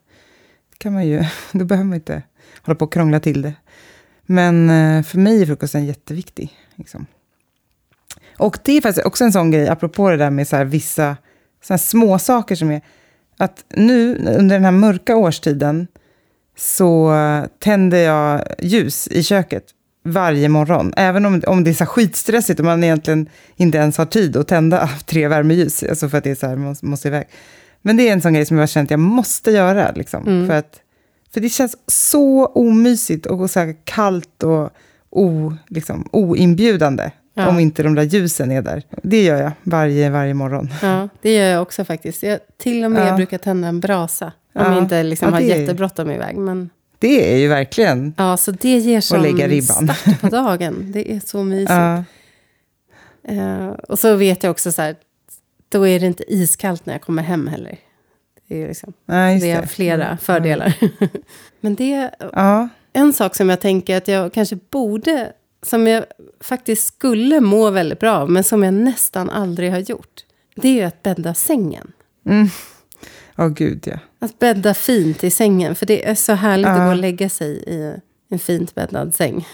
kan 0.78 0.94
man 0.94 1.08
ju, 1.08 1.24
då 1.52 1.66
behöver 1.66 1.86
man 1.86 1.96
inte 1.96 2.24
hålla 2.62 2.76
på 2.76 2.86
och 2.86 2.94
krångla 2.94 3.20
till 3.20 3.42
det. 3.42 3.54
Men 4.26 4.70
eh, 4.70 5.04
för 5.04 5.18
mig 5.18 5.42
är 5.42 5.46
frukosten 5.46 5.86
jätteviktig. 5.86 6.58
Liksom. 6.76 7.06
Och 8.42 8.58
det 8.64 8.78
är 8.78 8.82
faktiskt 8.82 9.06
också 9.08 9.24
en 9.24 9.32
sån 9.32 9.52
grej, 9.52 9.68
apropå 9.68 10.10
det 10.10 10.18
där 10.18 10.30
med 10.30 10.48
så 10.48 10.64
vissa 10.64 11.18
så 11.64 11.78
små 11.78 12.20
saker 12.20 12.56
som 12.56 12.72
är... 12.72 12.82
Att 13.38 13.64
nu, 13.76 14.16
under 14.16 14.56
den 14.56 14.64
här 14.64 14.72
mörka 14.72 15.16
årstiden, 15.16 15.88
så 16.58 17.14
tänder 17.60 17.98
jag 17.98 18.42
ljus 18.60 19.08
i 19.08 19.24
köket 19.24 19.64
varje 20.04 20.50
morgon. 20.50 20.94
Även 20.98 21.26
om, 21.26 21.42
om 21.48 21.64
det 21.64 21.70
är 21.70 21.74
så 21.74 21.86
skitstressigt 21.86 22.60
och 22.60 22.66
man 22.66 22.84
egentligen 22.84 23.30
inte 23.56 23.78
ens 23.78 23.98
har 23.98 24.06
tid 24.06 24.38
att 24.38 24.48
tända 24.48 24.90
tre 25.06 25.28
värmeljus. 25.28 25.84
Alltså 25.84 26.10
för 26.10 26.18
att 26.18 26.24
det 26.24 26.32
är 26.32 26.36
så 26.36 26.48
här, 26.48 26.56
man 26.56 26.76
måste, 26.82 27.08
iväg. 27.08 27.28
Men 27.82 27.98
det 27.98 28.10
är 28.10 28.14
en 28.14 28.22
sån 28.22 28.34
grej 28.34 28.46
som 28.46 28.58
jag 28.58 28.62
har 28.62 28.68
känt 28.68 28.88
att 28.88 28.92
jag 28.92 29.00
måste 29.00 29.52
göra. 29.52 29.92
Liksom, 29.96 30.28
Mm. 30.28 30.48
för, 30.48 30.54
att, 30.56 30.80
för 31.34 31.42
det 31.42 31.50
känns 31.50 31.78
så 31.88 32.46
omysigt 32.46 33.26
och 33.26 33.50
så 33.50 33.74
kallt 33.84 34.44
och 34.44 34.70
o, 35.10 35.54
liksom, 35.68 36.10
oinbjudande. 36.12 37.12
Ja. 37.34 37.48
Om 37.50 37.60
inte 37.60 37.84
de 37.84 37.96
där 37.96 38.04
ljusen 38.04 38.52
är 38.52 38.62
där. 38.62 38.84
Det 39.04 39.24
gör 39.24 39.42
jag 39.42 39.52
varje, 39.64 40.10
varje 40.10 40.34
morgon. 40.34 40.70
Ja, 40.82 41.10
det 41.22 41.34
gör 41.36 41.46
jag 41.46 41.62
också 41.62 41.86
faktiskt. 41.86 42.24
Jag 42.24 42.40
till 42.58 42.84
och 42.86 42.92
med 42.92 43.08
Ja. 43.08 43.16
brukar 43.16 43.38
tända 43.38 43.68
en 43.68 43.80
brasa. 43.80 44.26
Om 44.26 44.32
Ja. 44.54 44.74
jag 44.74 44.78
inte 44.84 45.04
liksom 45.04 45.28
Ja, 45.28 45.34
har 45.34 45.42
är- 45.42 45.46
jättebråttom 45.60 46.12
iväg. 46.12 46.38
Men 46.38 46.70
Det 47.00 47.34
är 47.34 47.38
ju 47.38 47.48
verkligen... 47.48 48.14
ja, 48.18 48.38
så 48.38 48.52
det 48.52 48.78
ger 48.78 49.02
sån 49.02 49.22
lägga 49.22 49.48
ribban. 49.48 49.88
start 49.96 50.22
på 50.22 50.28
dagen. 50.28 50.86
Det 50.92 51.12
är 51.12 51.20
så 51.26 51.44
mysigt. 51.44 51.72
Ja, 51.72 52.04
Eh, 53.24 53.68
och 53.68 54.00
så 54.00 54.16
vet 54.16 54.44
jag 54.44 54.52
också 54.52 54.72
så 54.72 54.82
här, 54.82 54.96
då 55.70 55.88
är 55.88 56.00
det 56.00 56.06
inte 56.06 56.34
iskallt 56.34 56.86
när 56.86 56.94
jag 56.94 57.02
kommer 57.02 57.24
hem 57.24 57.48
heller. 57.48 57.78
Det 58.48 58.64
är, 58.64 58.68
liksom, 58.68 58.94
just 59.34 59.42
det 59.42 59.52
är 59.52 59.66
flera 59.66 60.18
fördelar. 60.18 60.74
Men 61.62 61.76
det 61.76 61.94
är 61.94 62.12
Ja, 62.34 62.70
en 62.94 63.14
sak 63.14 63.36
som 63.36 63.50
jag 63.50 63.60
tänker 63.62 63.98
att 63.98 64.08
jag 64.08 64.34
kanske 64.34 64.58
borde, 64.70 65.32
som 65.66 65.88
jag 65.88 66.06
faktiskt 66.40 66.88
skulle 66.88 67.40
må 67.40 67.70
väldigt 67.70 68.00
bra 68.00 68.12
av, 68.18 68.30
men 68.30 68.44
som 68.44 68.64
jag 68.64 68.74
nästan 68.74 69.30
aldrig 69.30 69.72
har 69.72 69.80
gjort. 69.80 70.22
Det 70.56 70.68
är 70.68 70.74
ju 70.74 70.82
att 70.82 71.04
bädda 71.04 71.34
sängen. 71.34 71.92
mm. 72.26 72.48
Åh 73.38 73.48
gud 73.48 73.84
ja. 73.88 74.00
Att 74.20 74.40
bädda 74.40 74.74
fint 74.74 75.24
i 75.24 75.30
sängen, 75.32 75.76
för 75.76 75.86
det 75.86 76.10
är 76.10 76.16
så 76.16 76.34
härligt 76.34 76.68
Ja. 76.68 76.74
att 76.74 76.80
gå 76.86 76.90
och 76.90 76.96
lägga 76.96 77.30
sig 77.30 77.52
i 77.68 77.94
en 78.30 78.40
fint 78.40 78.76
bäddad 78.76 79.14
säng. 79.16 79.48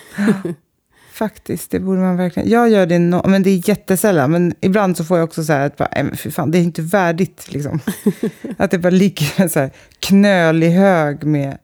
Faktiskt, 1.14 1.72
det 1.72 1.80
borde 1.80 2.00
man 2.00 2.18
verkligen... 2.18 2.50
Jag 2.50 2.70
gör 2.70 2.86
det, 2.86 3.00
no... 3.00 3.28
men 3.28 3.44
det 3.44 3.50
är 3.50 3.70
jättesällan. 3.70 4.32
Men 4.32 4.56
ibland 4.62 4.98
så 4.98 5.04
får 5.06 5.18
jag 5.18 5.24
också 5.26 5.44
så 5.44 5.54
här 5.54 5.66
att 5.66 5.78
bara, 5.78 5.90
"Nej, 5.96 6.04
men 6.04 6.18
för 6.18 6.30
fan, 6.30 6.52
det 6.52 6.58
är 6.58 6.62
inte 6.64 6.82
värdigt. 6.82 7.52
Liksom. 7.54 7.80
att 8.58 8.72
det 8.72 8.78
bara 8.78 8.90
ligger 8.90 9.42
en 9.42 9.50
så 9.50 9.60
här 9.60 9.72
knölig 10.00 10.70
hög 10.72 11.24
med 11.24 11.58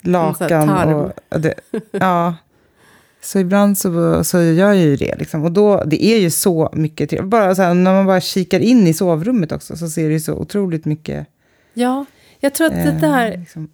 lakan. 0.00 0.94
Och, 0.94 1.12
och 1.28 1.40
det, 1.40 1.54
ja. 1.90 2.34
Så 3.22 3.38
ibland 3.38 3.78
så, 3.78 4.24
så 4.24 4.42
gör 4.42 4.72
jag 4.72 4.76
ju 4.76 4.96
det. 4.96 5.16
Liksom. 5.18 5.44
Och 5.44 5.52
då, 5.52 5.84
det 5.84 6.04
är 6.04 6.18
ju 6.18 6.30
så 6.30 6.70
mycket 6.72 7.10
trevligt. 7.10 7.30
Bara 7.30 7.54
så 7.54 7.62
här, 7.62 7.74
när 7.74 7.92
man 7.92 8.06
bara 8.06 8.20
kikar 8.20 8.60
in 8.60 8.86
i 8.86 8.94
sovrummet 8.94 9.52
också 9.52 9.76
så 9.76 9.88
ser 9.88 10.06
det 10.06 10.12
ju 10.12 10.20
så 10.20 10.34
otroligt 10.34 10.84
mycket. 10.84 11.26
Ja, 11.74 12.04
jag 12.40 12.54
tror 12.54 12.66
att 12.66 12.72
det 12.72 12.90
eh, 12.90 13.00
där, 13.00 13.36
liksom. 13.38 13.68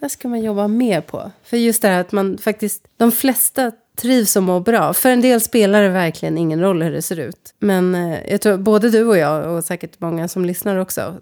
där 0.00 0.08
ska 0.08 0.28
man 0.28 0.40
jobba 0.40 0.68
mer 0.68 1.00
på. 1.00 1.30
För 1.44 1.56
just 1.56 1.82
det 1.82 1.88
här 1.88 2.00
att 2.00 2.12
man 2.12 2.38
faktiskt, 2.38 2.82
de 2.96 3.12
flesta 3.12 3.72
trivs 3.96 4.36
och 4.36 4.42
mår 4.42 4.60
bra. 4.60 4.94
För 4.94 5.10
en 5.10 5.20
del 5.20 5.40
spelar 5.40 5.82
det 5.82 5.88
verkligen 5.88 6.38
ingen 6.38 6.60
roll 6.60 6.82
hur 6.82 6.92
det 6.92 7.02
ser 7.02 7.18
ut. 7.18 7.54
Men 7.58 7.94
eh, 7.94 8.18
jag 8.28 8.40
tror 8.40 8.56
både 8.56 8.90
du 8.90 9.04
och 9.06 9.18
jag, 9.18 9.56
och 9.56 9.64
säkert 9.64 10.00
många 10.00 10.28
som 10.28 10.44
lyssnar 10.44 10.76
också, 10.76 11.14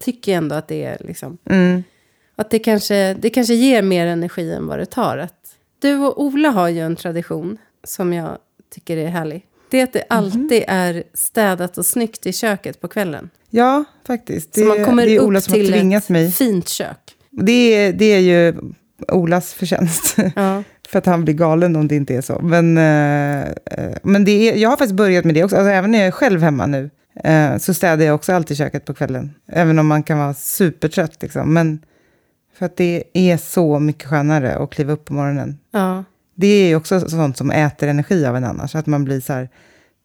tycker 0.00 0.32
ändå 0.34 0.54
att 0.54 0.68
det 0.68 0.84
är 0.84 0.96
liksom, 1.00 1.38
Mm. 1.50 1.82
att 2.36 2.50
det 2.50 2.58
kanske, 2.58 3.14
det 3.14 3.30
kanske 3.30 3.54
ger 3.54 3.82
mer 3.82 4.06
energi 4.06 4.52
än 4.52 4.66
vad 4.66 4.78
det 4.78 4.86
tar. 4.86 5.18
Att, 5.18 5.37
du 5.80 5.96
och 5.96 6.22
Ola 6.22 6.48
har 6.50 6.68
ju 6.68 6.80
en 6.80 6.96
tradition 6.96 7.58
som 7.84 8.12
jag 8.12 8.38
tycker 8.74 8.96
är 8.96 9.08
härlig. 9.08 9.44
Det 9.70 9.80
är 9.80 9.84
att 9.84 9.92
det 9.92 10.04
alltid 10.10 10.64
är 10.68 11.02
städat 11.14 11.78
och 11.78 11.86
snyggt 11.86 12.26
i 12.26 12.32
köket 12.32 12.80
på 12.80 12.88
kvällen. 12.88 13.30
Ja, 13.50 13.84
faktiskt. 14.06 14.52
Det, 14.52 14.60
Så 14.60 14.66
man 14.66 14.84
kommer 14.84 15.06
det 15.06 15.16
är 15.16 15.18
upp 15.20 15.26
Ola 15.26 15.36
har 15.36 15.54
till 15.54 15.72
tvingat 15.72 16.02
ett 16.02 16.08
mig. 16.08 16.30
fint 16.30 16.68
kök. 16.68 17.14
Det 17.30 17.52
är, 17.74 17.92
det 17.92 18.04
är 18.04 18.18
ju 18.18 18.54
Olas 19.08 19.54
förtjänst. 19.54 20.16
Ja. 20.36 20.62
För 20.88 20.98
att 20.98 21.06
han 21.06 21.24
blir 21.24 21.34
galen 21.34 21.76
om 21.76 21.88
det 21.88 21.96
inte 21.96 22.14
är 22.14 22.20
så. 22.20 22.40
Men, 22.42 22.78
eh, 22.78 23.48
eh, 23.48 23.96
men 24.02 24.24
det 24.24 24.30
är, 24.30 24.56
jag 24.56 24.68
har 24.68 24.76
faktiskt 24.76 24.94
börjat 24.96 25.24
med 25.24 25.34
det 25.34 25.44
också. 25.44 25.56
Alltså, 25.56 25.70
även 25.70 25.90
när 25.90 25.98
jag 25.98 26.06
är 26.06 26.10
själv 26.12 26.40
hemma 26.42 26.66
nu 26.66 26.90
eh, 27.24 27.56
så 27.58 27.74
städar 27.74 28.04
jag 28.04 28.14
också 28.14 28.32
alltid 28.32 28.56
köket 28.56 28.84
på 28.84 28.94
kvällen. 28.94 29.34
Även 29.46 29.78
om 29.78 29.86
man 29.86 30.02
kan 30.02 30.18
vara 30.18 30.34
supertrött. 30.34 31.22
Liksom. 31.22 31.54
Men 31.54 31.82
för 32.58 32.66
att 32.66 32.76
det 32.76 33.04
är 33.12 33.36
så 33.36 33.78
mycket 33.78 34.08
skönare 34.08 34.56
att 34.56 34.70
kliva 34.70 34.92
upp 34.92 35.04
på 35.04 35.14
morgonen. 35.14 35.58
Ja. 35.70 36.04
Det 36.34 36.46
är 36.46 36.68
ju 36.68 36.76
också 36.76 37.00
sånt 37.00 37.36
som 37.36 37.50
äter 37.50 37.88
energi 37.88 38.26
av 38.26 38.36
en 38.36 38.44
annars. 38.44 38.74
Att 38.74 38.86
man 38.86 39.04
blir 39.04 39.20
så 39.20 39.46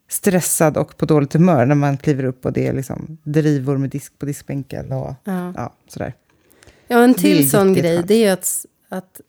stressad 0.09 0.77
och 0.77 0.97
på 0.97 1.05
dåligt 1.05 1.33
humör 1.33 1.65
när 1.65 1.75
man 1.75 1.97
kliver 1.97 2.23
upp 2.23 2.45
och 2.45 2.53
det 2.53 2.67
är 2.67 2.73
liksom 2.73 3.17
drivor 3.23 3.77
med 3.77 3.89
disk 3.89 4.19
på 4.19 4.25
diskbänken 4.25 4.91
och 4.91 5.15
Ja. 5.23 5.53
ja, 5.55 5.73
sådär. 5.87 6.13
Ja, 6.87 7.03
en 7.03 7.13
till 7.13 7.49
sån 7.49 7.73
grej 7.73 8.03
det 8.07 8.13
är 8.13 8.25
ju 8.25 8.29
att, 8.29 8.65
att 8.89 9.21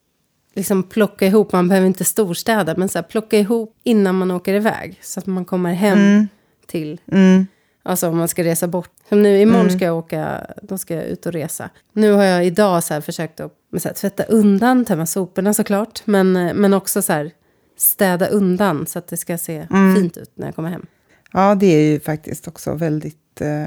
liksom 0.54 0.82
plocka 0.82 1.26
ihop, 1.26 1.52
man 1.52 1.68
behöver 1.68 1.86
inte 1.86 2.04
storstäda, 2.04 2.74
men 2.76 2.88
så 2.88 2.98
här, 2.98 3.02
plocka 3.02 3.38
ihop 3.38 3.76
innan 3.82 4.14
man 4.14 4.30
åker 4.30 4.54
iväg. 4.54 4.98
Så 5.02 5.20
att 5.20 5.26
man 5.26 5.44
kommer 5.44 5.72
hem 5.74 5.98
Mm, 5.98 6.28
till, 6.66 7.00
mm, 7.12 7.46
alltså 7.84 8.08
om 8.08 8.16
man 8.18 8.28
ska 8.28 8.44
resa 8.44 8.68
bort. 8.68 8.90
Som 9.08 9.22
nu, 9.22 9.40
imorgon 9.40 9.70
ska 9.70 9.84
jag 9.84 9.96
åka, 9.98 10.46
då 10.62 10.78
ska 10.78 10.94
jag 10.94 11.04
ut 11.04 11.26
och 11.26 11.32
resa. 11.32 11.70
Nu 11.92 12.12
har 12.12 12.24
jag 12.24 12.46
idag 12.46 12.84
så 12.84 13.00
försökt 13.02 13.40
att 13.40 13.52
så 13.78 13.88
här, 13.88 13.94
tvätta 13.94 14.22
undan, 14.24 14.84
tömma 14.84 15.06
soporna 15.06 15.54
såklart. 15.54 16.02
Men, 16.04 16.36
eh, 16.36 16.54
men 16.54 16.74
också 16.74 17.02
så 17.02 17.12
här, 17.12 17.30
städa 17.76 18.26
undan 18.26 18.86
så 18.86 18.98
att 18.98 19.08
det 19.08 19.16
ska 19.16 19.38
se 19.38 19.66
Mm. 19.70 19.96
fint 19.96 20.16
ut 20.16 20.30
när 20.34 20.46
jag 20.46 20.54
kommer 20.54 20.70
hem. 20.70 20.86
Ja, 21.32 21.54
det 21.54 21.66
är 21.66 21.92
ju 21.92 22.00
faktiskt 22.00 22.48
också 22.48 22.74
väldigt... 22.74 23.40
Eh, 23.40 23.64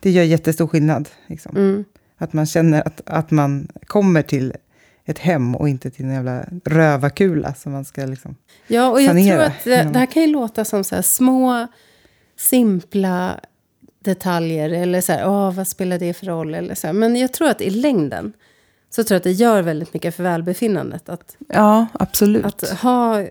det 0.00 0.10
gör 0.10 0.22
jättestor 0.24 0.66
skillnad. 0.66 1.08
Liksom. 1.26 1.56
Mm. 1.56 1.84
Att 2.18 2.32
man 2.32 2.46
känner 2.46 2.82
att, 2.86 3.00
att 3.06 3.30
man 3.30 3.68
kommer 3.86 4.22
till 4.22 4.52
ett 5.04 5.18
hem 5.18 5.54
och 5.56 5.68
inte 5.68 5.90
till 5.90 6.04
en 6.04 6.12
jävla 6.12 6.44
rövarkula 6.64 7.54
som 7.54 7.72
man 7.72 7.84
ska 7.84 8.06
liksom... 8.06 8.36
Ja, 8.66 8.90
och 8.90 9.00
jag 9.00 9.08
sanera 9.08 9.36
tror 9.36 9.46
att 9.46 9.64
det, 9.64 9.70
genom- 9.76 9.92
det 9.92 9.98
här 9.98 10.06
kan 10.06 10.22
ju 10.22 10.28
låta 10.28 10.64
som 10.64 10.84
så 10.84 10.94
här 10.94 11.02
små, 11.02 11.66
simpla 12.38 13.40
detaljer. 14.04 14.70
Eller 14.70 15.00
så 15.00 15.12
här, 15.12 15.28
åh, 15.28 15.52
vad 15.54 15.68
spelar 15.68 15.98
det 15.98 16.14
för 16.14 16.26
roll? 16.26 16.54
Eller 16.54 16.74
så 16.74 16.86
här. 16.86 16.94
Men 16.94 17.16
jag 17.16 17.32
tror 17.32 17.48
att 17.48 17.60
i 17.60 17.70
längden 17.70 18.32
så 18.90 19.04
tror 19.04 19.14
jag 19.14 19.18
att 19.20 19.24
det 19.24 19.32
gör 19.32 19.62
väldigt 19.62 19.94
mycket 19.94 20.16
för 20.16 20.22
välbefinnandet. 20.22 21.08
Att, 21.08 21.36
Ja, 21.48 21.86
absolut. 21.92 22.44
att 22.44 22.70
ha 22.70 23.26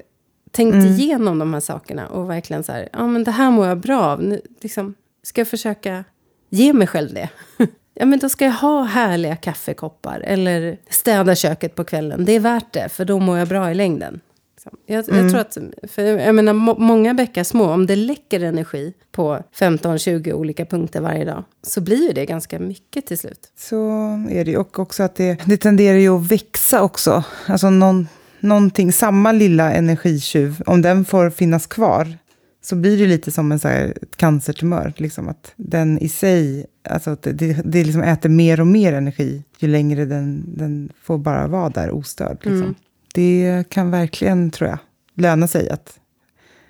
tänkt 0.51 0.73
Mm. 0.73 0.85
igenom 0.87 1.39
de 1.39 1.53
här 1.53 1.59
sakerna 1.61 2.07
och 2.07 2.29
verkligen 2.29 2.63
så 2.63 2.71
här, 2.71 2.89
ja 2.93 3.07
men 3.07 3.23
det 3.23 3.31
här 3.31 3.51
mår 3.51 3.67
jag 3.67 3.77
bra 3.77 4.01
av. 4.03 4.23
Nu, 4.23 4.41
liksom, 4.61 4.93
ska 5.23 5.41
jag 5.41 5.47
försöka 5.47 6.03
ge 6.49 6.73
mig 6.73 6.87
själv 6.87 7.13
det? 7.13 7.29
ja 7.93 8.05
men 8.05 8.19
då 8.19 8.29
ska 8.29 8.45
jag 8.45 8.51
ha 8.51 8.83
härliga 8.83 9.35
kaffekoppar 9.35 10.19
eller 10.19 10.77
städa 10.89 11.35
köket 11.35 11.75
på 11.75 11.83
kvällen. 11.83 12.25
Det 12.25 12.31
är 12.31 12.39
värt 12.39 12.73
det, 12.73 12.89
för 12.89 13.05
då 13.05 13.19
mår 13.19 13.37
jag 13.37 13.47
bra 13.47 13.71
i 13.71 13.73
längden. 13.75 14.19
Liksom. 14.65 14.79
Jag, 14.85 15.09
Mm. 15.09 15.23
jag 15.23 15.31
tror 15.31 15.41
att, 15.41 15.91
för 15.91 16.01
jag 16.01 16.35
menar, 16.35 16.53
må, 16.53 16.75
många 16.77 17.13
bäckar 17.13 17.43
små, 17.43 17.65
om 17.71 17.85
det 17.85 17.95
läcker 17.95 18.43
energi 18.43 18.93
på 19.11 19.39
15-20 19.59 20.33
olika 20.33 20.65
punkter 20.65 21.01
varje 21.01 21.25
dag, 21.25 21.43
så 21.61 21.81
blir 21.81 22.07
ju 22.07 22.13
det 22.13 22.25
ganska 22.25 22.59
mycket 22.59 23.05
till 23.05 23.17
slut. 23.17 23.51
Så 23.57 23.89
är 24.31 24.45
det 24.45 24.51
ju. 24.51 24.57
Och 24.57 24.79
också 24.79 25.03
att 25.03 25.15
det, 25.15 25.37
det 25.45 25.57
tenderar 25.57 25.97
ju 25.97 26.09
att 26.09 26.31
växa 26.31 26.81
också. 26.81 27.23
Alltså 27.45 27.69
någon, 27.69 28.07
någonting, 28.39 28.91
samma 28.91 29.31
lilla 29.31 29.73
energitjuv, 29.73 30.61
om 30.65 30.81
den 30.81 31.05
får 31.05 31.29
finnas 31.29 31.67
kvar 31.67 32.17
så 32.61 32.75
blir 32.75 32.97
det 32.97 33.05
lite 33.07 33.31
som 33.31 33.51
en 33.51 33.59
så 33.59 33.67
här 33.67 33.93
cancertumör. 34.15 34.93
Liksom 34.97 35.29
att 35.29 35.53
den 35.55 35.99
i 35.99 36.09
sig, 36.09 36.65
alltså 36.89 37.17
det, 37.21 37.61
det 37.65 37.83
liksom 37.83 38.01
äter 38.03 38.29
mer 38.29 38.59
och 38.61 38.67
mer 38.67 38.93
energi 38.93 39.43
ju 39.59 39.67
längre 39.67 40.05
den, 40.05 40.43
den 40.57 40.89
får 41.03 41.17
bara 41.17 41.47
vara 41.47 41.69
där 41.69 41.91
ostörd. 41.91 42.37
Liksom. 42.41 42.61
Mm. 42.61 42.75
Det 43.15 43.63
kan 43.69 43.91
verkligen, 43.91 44.51
tror 44.51 44.69
jag, 44.69 44.77
löna 45.15 45.47
sig 45.47 45.69
att 45.69 45.99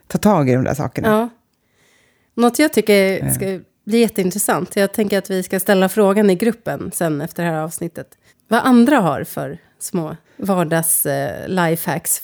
ta 0.08 0.18
tag 0.18 0.50
i 0.50 0.54
de 0.54 0.64
där 0.64 0.74
sakerna. 0.74 1.08
Ja. 1.08 1.30
Något 2.42 2.60
jag 2.60 2.74
tycker 2.74 3.30
ska 3.30 3.60
bli 3.86 4.00
jätteintressant. 4.00 4.76
Jag 4.76 4.94
tänker 4.94 5.18
att 5.18 5.30
vi 5.30 5.44
ska 5.44 5.60
ställa 5.60 5.90
frågan 5.90 6.30
i 6.30 6.36
gruppen 6.36 6.92
sen 6.94 7.22
efter 7.22 7.44
det 7.44 7.50
här 7.50 7.62
avsnittet. 7.62 8.08
Vad 8.48 8.62
andra 8.64 9.00
har 9.00 9.24
för 9.24 9.58
små 9.80 10.16
vardags 10.38 11.06
eh, 11.06 11.76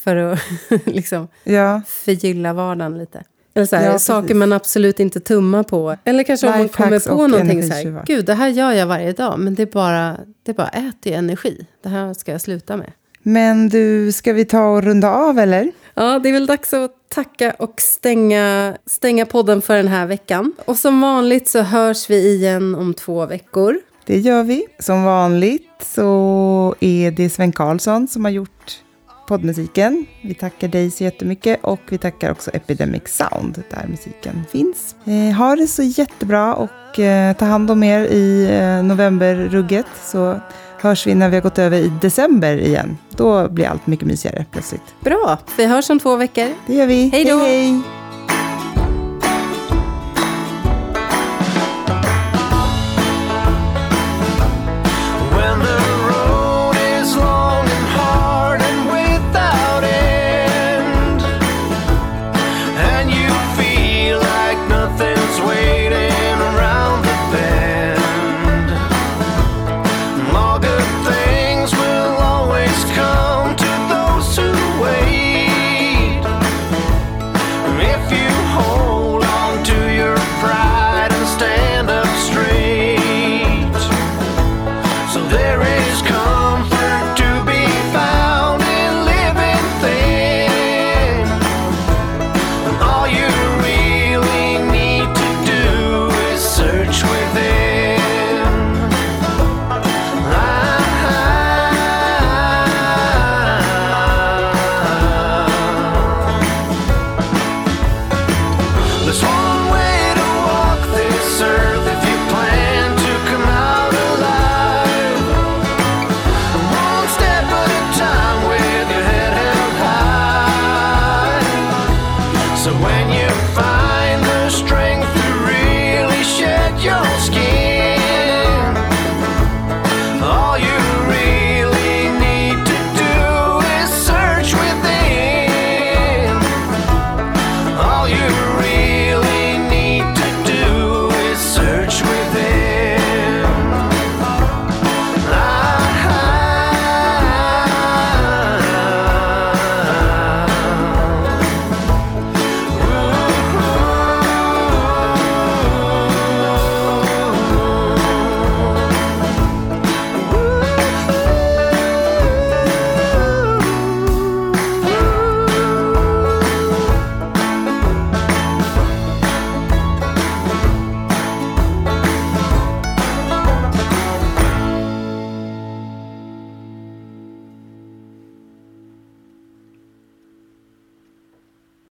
för 0.03 0.15
att 0.15 0.39
liksom 0.85 1.27
Ja, 1.43 1.81
förgylla 1.87 2.53
vardagen 2.53 2.97
lite. 2.97 3.23
Eller 3.53 3.65
så 3.65 3.75
här, 3.75 3.85
Ja, 3.85 3.99
saker 3.99 4.21
precis. 4.21 4.35
man 4.37 4.53
absolut 4.53 4.99
inte 4.99 5.19
tummar 5.19 5.63
på. 5.63 5.97
Eller 6.03 6.23
kanske 6.23 6.47
om 6.47 6.57
man 6.57 6.69
kommer 6.69 7.09
på 7.09 7.27
någonting 7.27 7.63
så 7.63 7.73
här. 7.73 8.03
Gud, 8.05 8.25
det 8.25 8.33
här 8.33 8.47
gör 8.47 8.71
jag 8.71 8.87
varje 8.87 9.13
dag. 9.13 9.39
Men 9.39 9.55
det 9.55 9.71
bara, 9.71 10.17
det 10.43 10.53
bara 10.53 10.67
äter 10.67 11.11
ju 11.11 11.13
energi. 11.13 11.65
Det 11.83 11.89
här 11.89 12.13
ska 12.13 12.31
jag 12.31 12.41
sluta 12.41 12.77
med. 12.77 12.91
Men 13.23 13.69
du, 13.69 14.11
ska 14.11 14.33
vi 14.33 14.45
ta 14.45 14.65
och 14.65 14.83
runda 14.83 15.09
av 15.09 15.39
eller? 15.39 15.71
Ja, 15.93 16.19
det 16.19 16.29
är 16.29 16.33
väl 16.33 16.45
dags 16.45 16.73
att 16.73 16.91
tacka 17.09 17.55
och 17.59 17.81
stänga, 17.81 18.77
stänga 18.85 19.25
podden 19.25 19.61
för 19.61 19.77
den 19.77 19.87
här 19.87 20.05
veckan. 20.05 20.53
Och 20.65 20.77
som 20.77 21.01
vanligt 21.01 21.47
så 21.47 21.61
hörs 21.61 22.09
vi 22.09 22.35
igen 22.35 22.75
om 22.75 22.93
två 22.93 23.25
veckor. 23.25 23.79
Det 24.05 24.19
gör 24.19 24.43
vi. 24.43 24.65
Som 24.79 25.03
vanligt 25.03 25.85
så 25.95 26.75
är 26.79 27.11
det 27.11 27.29
Sven 27.29 27.51
Karlsson 27.51 28.07
som 28.07 28.25
har 28.25 28.31
gjort 28.31 28.81
poddmusiken. 29.27 30.05
Vi 30.21 30.33
tackar 30.33 30.67
dig 30.67 30.91
så 30.91 31.03
jättemycket 31.03 31.59
och 31.61 31.79
vi 31.89 31.97
tackar 31.97 32.31
också 32.31 32.51
Epidemic 32.53 33.03
Sound 33.05 33.63
där 33.69 33.87
musiken 33.87 34.43
finns. 34.51 34.95
Eh, 35.05 35.37
ha 35.37 35.55
det 35.55 35.67
så 35.67 35.83
jättebra 35.83 36.55
och 36.55 36.99
eh, 36.99 37.35
ta 37.35 37.45
hand 37.45 37.71
om 37.71 37.83
er 37.83 37.99
i 37.99 38.57
eh, 38.59 38.83
novemberrugget 38.83 39.85
så 40.03 40.39
hörs 40.81 41.07
vi 41.07 41.15
när 41.15 41.29
vi 41.29 41.35
har 41.35 41.41
gått 41.41 41.59
över 41.59 41.77
i 41.77 41.91
december 42.01 42.57
igen. 42.57 42.97
Då 43.09 43.49
blir 43.49 43.67
allt 43.67 43.87
mycket 43.87 44.07
mysigare 44.07 44.45
plötsligt. 44.51 44.95
Bra, 44.99 45.37
vi 45.57 45.65
hörs 45.65 45.89
om 45.89 45.99
två 45.99 46.15
veckor. 46.15 46.47
Det 46.67 46.73
gör 46.73 46.87
vi. 46.87 47.09
Hej 47.09 47.25
då! 47.25 48.00